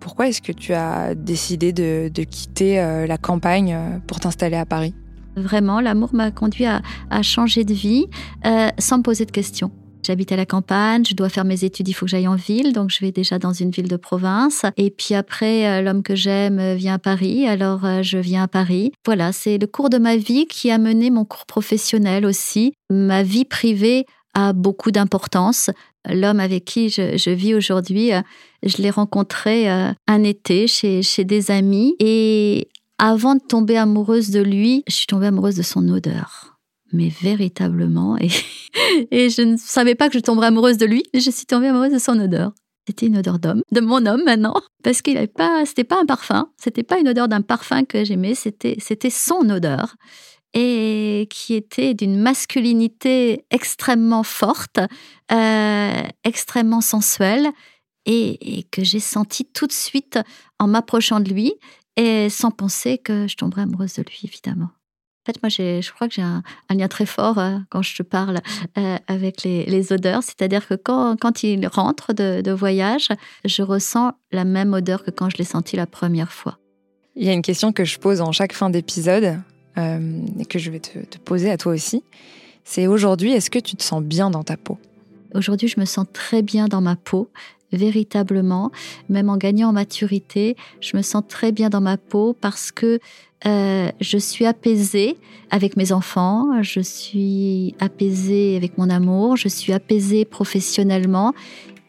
Pourquoi 0.00 0.28
est-ce 0.28 0.40
que 0.40 0.52
tu 0.52 0.72
as 0.72 1.14
décidé 1.14 1.72
de, 1.72 2.24
quitter 2.24 2.80
euh, 2.80 3.06
la 3.06 3.18
campagne 3.18 3.74
euh, 3.74 3.98
pour 4.06 4.18
t'installer 4.18 4.56
à 4.56 4.64
Paris? 4.64 4.94
Vraiment, 5.36 5.80
l'amour 5.80 6.10
m'a 6.14 6.30
conduit 6.30 6.64
à, 6.64 6.82
changer 7.22 7.64
de 7.64 7.74
vie 7.74 8.06
euh, 8.46 8.68
sans 8.78 8.98
me 8.98 9.02
poser 9.02 9.26
de 9.26 9.30
questions. 9.30 9.70
J'habite 10.02 10.32
à 10.32 10.36
la 10.36 10.46
campagne, 10.46 11.04
je 11.04 11.14
dois 11.14 11.28
faire 11.28 11.44
mes 11.44 11.62
études, 11.62 11.86
il 11.86 11.92
faut 11.92 12.06
que 12.06 12.10
j'aille 12.10 12.26
en 12.26 12.34
ville, 12.34 12.72
donc 12.72 12.88
je 12.90 13.00
vais 13.00 13.12
déjà 13.12 13.38
dans 13.38 13.52
une 13.52 13.70
ville 13.70 13.86
de 13.86 13.96
province. 13.96 14.64
Et 14.78 14.90
puis 14.90 15.14
après, 15.14 15.82
l'homme 15.82 16.02
que 16.02 16.14
j'aime 16.14 16.74
vient 16.74 16.94
à 16.94 16.98
Paris, 16.98 17.46
alors 17.46 18.02
je 18.02 18.16
viens 18.16 18.44
à 18.44 18.48
Paris. 18.48 18.92
Voilà, 19.04 19.32
c'est 19.32 19.58
le 19.58 19.66
cours 19.66 19.90
de 19.90 19.98
ma 19.98 20.16
vie 20.16 20.46
qui 20.46 20.70
a 20.70 20.78
mené 20.78 21.10
mon 21.10 21.26
cours 21.26 21.44
professionnel 21.44 22.24
aussi. 22.24 22.72
Ma 22.88 23.22
vie 23.22 23.44
privée 23.44 24.06
a 24.34 24.52
beaucoup 24.52 24.90
d'importance 24.90 25.70
l'homme 26.08 26.40
avec 26.40 26.64
qui 26.64 26.88
je, 26.88 27.30
vis 27.30 27.54
aujourd'hui, 27.54 28.12
euh, 28.12 28.20
je 28.62 28.78
l'ai 28.78 28.90
rencontré 28.90 29.70
euh, 29.70 29.92
un 30.06 30.22
été 30.22 30.66
chez, 30.66 31.02
chez 31.02 31.24
des 31.24 31.50
amis. 31.50 31.94
Et 31.98 32.68
avant 32.98 33.34
de 33.34 33.40
tomber 33.40 33.76
amoureuse 33.76 34.30
de 34.30 34.40
lui, 34.40 34.84
je 34.88 34.94
suis 34.94 35.06
tombée 35.06 35.26
amoureuse 35.26 35.56
de 35.56 35.62
son 35.62 35.88
odeur. 35.88 36.58
Mais 36.92 37.08
véritablement, 37.22 38.18
et, 38.18 38.30
et 39.10 39.30
je 39.30 39.42
ne 39.42 39.56
savais 39.56 39.94
pas 39.94 40.08
que 40.08 40.18
je 40.18 40.22
tomberais 40.22 40.48
amoureuse 40.48 40.76
de 40.76 40.86
lui, 40.86 41.04
je 41.14 41.30
suis 41.30 41.46
tombée 41.46 41.68
amoureuse 41.68 41.92
de 41.92 41.98
son 41.98 42.18
odeur. 42.18 42.52
C'était 42.88 43.06
une 43.06 43.18
odeur 43.18 43.38
d'homme, 43.38 43.62
de 43.70 43.80
mon 43.80 44.04
homme 44.06 44.22
maintenant, 44.24 44.60
parce 44.82 45.00
qu'il 45.02 45.14
n'avait 45.14 45.28
pas, 45.28 45.64
c'était 45.64 45.84
pas 45.84 46.00
un 46.00 46.06
parfum, 46.06 46.50
c'était 46.56 46.82
pas 46.82 46.98
une 46.98 47.08
odeur 47.08 47.28
d'un 47.28 47.42
parfum 47.42 47.84
que 47.84 48.04
j'aimais, 48.04 48.34
c'était, 48.34 48.76
c'était 48.80 49.10
son 49.10 49.48
odeur 49.48 49.94
et 50.54 51.28
qui 51.30 51.54
était 51.54 51.94
d'une 51.94 52.18
masculinité 52.18 53.44
extrêmement 53.50 54.22
forte, 54.22 54.80
euh, 55.32 56.02
extrêmement 56.24 56.80
sensuelle, 56.80 57.48
et, 58.06 58.66
que 58.72 58.82
j'ai 58.82 58.98
senti 58.98 59.44
tout 59.44 59.66
de 59.66 59.72
suite 59.72 60.18
en 60.58 60.66
m'approchant 60.66 61.20
de 61.20 61.30
lui, 61.30 61.54
et 61.96 62.28
sans 62.28 62.50
penser 62.50 62.98
que 62.98 63.28
je 63.28 63.36
tomberais 63.36 63.62
amoureuse 63.62 63.94
de 63.94 64.02
lui, 64.02 64.20
évidemment. 64.24 64.70
En 65.22 65.32
fait, 65.32 65.42
moi, 65.42 65.50
je 65.50 65.92
crois 65.92 66.08
que 66.08 66.14
j'ai 66.14 66.22
un, 66.22 66.42
lien 66.70 66.88
très 66.88 67.04
fort 67.04 67.38
euh, 67.38 67.58
quand 67.68 67.82
je 67.82 67.94
te 67.94 68.02
parle 68.02 68.40
euh, 68.78 68.96
avec 69.06 69.44
les, 69.44 69.92
odeurs. 69.92 70.22
C'est-à-dire 70.22 70.66
que 70.66 70.74
quand, 70.74 71.42
il 71.42 71.66
rentre 71.68 72.14
de 72.14 72.50
voyage, 72.50 73.08
je 73.44 73.62
ressens 73.62 74.12
la 74.32 74.44
même 74.44 74.72
odeur 74.72 75.04
que 75.04 75.10
quand 75.10 75.28
je 75.28 75.36
l'ai 75.36 75.44
senti 75.44 75.76
la 75.76 75.86
première 75.86 76.32
fois. 76.32 76.58
Il 77.16 77.26
y 77.26 77.28
a 77.28 77.32
une 77.32 77.42
question 77.42 77.72
que 77.72 77.84
je 77.84 77.98
pose 77.98 78.20
en 78.22 78.32
chaque 78.32 78.54
fin 78.54 78.70
d'épisode 78.70 79.40
euh, 79.78 80.20
et 80.38 80.44
que 80.44 80.58
je 80.58 80.70
vais 80.70 80.80
te, 80.80 81.18
poser 81.18 81.50
à 81.50 81.56
toi 81.56 81.72
aussi, 81.72 82.02
c'est 82.64 82.86
aujourd'hui, 82.86 83.32
est-ce 83.32 83.50
que 83.50 83.58
tu 83.58 83.76
te 83.76 83.82
sens 83.82 84.02
bien 84.02 84.30
dans 84.30 84.42
ta 84.42 84.56
peau? 84.56 84.78
Aujourd'hui, 85.34 85.68
je 85.68 85.78
me 85.78 85.84
sens 85.84 86.06
très 86.12 86.42
bien 86.42 86.66
dans 86.66 86.80
ma 86.80 86.96
peau, 86.96 87.30
véritablement. 87.72 88.70
Même 89.08 89.28
en 89.28 89.36
gagnant 89.36 89.68
en 89.68 89.72
maturité, 89.72 90.56
je 90.80 90.96
me 90.96 91.02
sens 91.02 91.22
très 91.28 91.52
bien 91.52 91.70
dans 91.70 91.80
ma 91.80 91.96
peau 91.96 92.36
parce 92.40 92.72
que 92.72 92.98
euh, 93.46 93.90
je 94.00 94.18
suis 94.18 94.44
apaisée 94.44 95.16
avec 95.50 95.76
mes 95.76 95.92
enfants, 95.92 96.62
je 96.62 96.80
suis 96.80 97.74
apaisée 97.80 98.56
avec 98.56 98.76
mon 98.76 98.90
amour, 98.90 99.36
je 99.36 99.48
suis 99.48 99.72
apaisée 99.72 100.24
professionnellement 100.24 101.32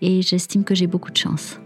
et 0.02 0.22
j'estime 0.22 0.64
que 0.64 0.76
j'ai 0.76 0.88
beaucoup 0.88 1.12
de 1.12 1.18
chance. 1.18 1.61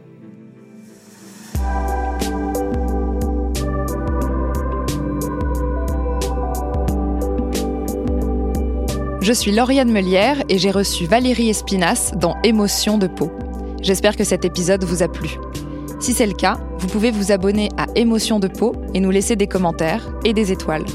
Je 9.25 9.33
suis 9.33 9.51
Lauriane 9.51 9.91
Melière 9.91 10.43
et 10.49 10.59
j'ai 10.59 10.69
reçu 10.69 11.07
Valérie 11.07 11.49
Espinas 11.49 12.11
dans 12.15 12.35
Émotion 12.43 12.99
de 12.99 13.07
peau. 13.07 13.31
J'espère 13.81 14.15
que 14.15 14.23
cet 14.23 14.45
épisode 14.45 14.83
vous 14.83 15.01
a 15.01 15.07
plu. 15.07 15.39
Si 15.99 16.13
c'est 16.13 16.27
le 16.27 16.35
cas, 16.35 16.59
vous 16.77 16.85
pouvez 16.85 17.09
vous 17.09 17.31
abonner 17.31 17.69
à 17.75 17.87
Émotion 17.95 18.37
de 18.37 18.47
peau 18.47 18.75
et 18.93 18.99
nous 18.99 19.09
laisser 19.09 19.35
des 19.35 19.47
commentaires 19.47 20.07
et 20.25 20.33
des 20.33 20.51
étoiles. 20.51 20.85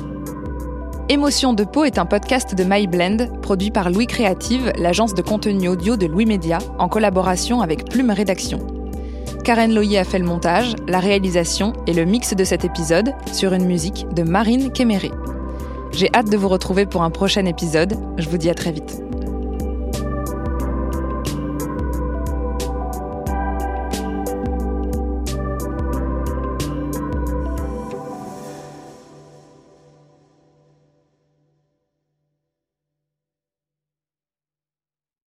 Émotion 1.08 1.54
de 1.54 1.64
peau 1.64 1.82
est 1.82 1.98
un 1.98 2.06
podcast 2.06 2.54
de 2.54 2.62
MyBlend 2.62 3.40
produit 3.42 3.72
par 3.72 3.90
Louis 3.90 4.06
Créative, 4.06 4.70
l'agence 4.78 5.14
de 5.14 5.22
contenu 5.22 5.66
audio 5.66 5.96
de 5.96 6.06
Louis 6.06 6.26
Média, 6.26 6.58
en 6.78 6.88
collaboration 6.88 7.62
avec 7.62 7.90
Plume 7.90 8.12
Rédaction. 8.12 8.64
Karen 9.42 9.74
Loyer 9.74 9.98
a 9.98 10.04
fait 10.04 10.20
le 10.20 10.26
montage, 10.26 10.76
la 10.86 11.00
réalisation 11.00 11.72
et 11.88 11.94
le 11.94 12.04
mix 12.04 12.36
de 12.36 12.44
cet 12.44 12.64
épisode 12.64 13.12
sur 13.32 13.54
une 13.54 13.66
musique 13.66 14.06
de 14.14 14.22
Marine 14.22 14.70
Kéméré. 14.70 15.10
J'ai 15.92 16.09
hâte 16.14 16.31
de 16.31 16.37
vous 16.37 16.48
retrouver 16.48 16.87
pour 16.87 17.03
un 17.03 17.11
prochain 17.11 17.44
épisode. 17.46 17.94
Je 18.16 18.29
vous 18.29 18.38
dis 18.38 18.48
à 18.48 18.55
très 18.55 18.72
vite. 18.72 19.09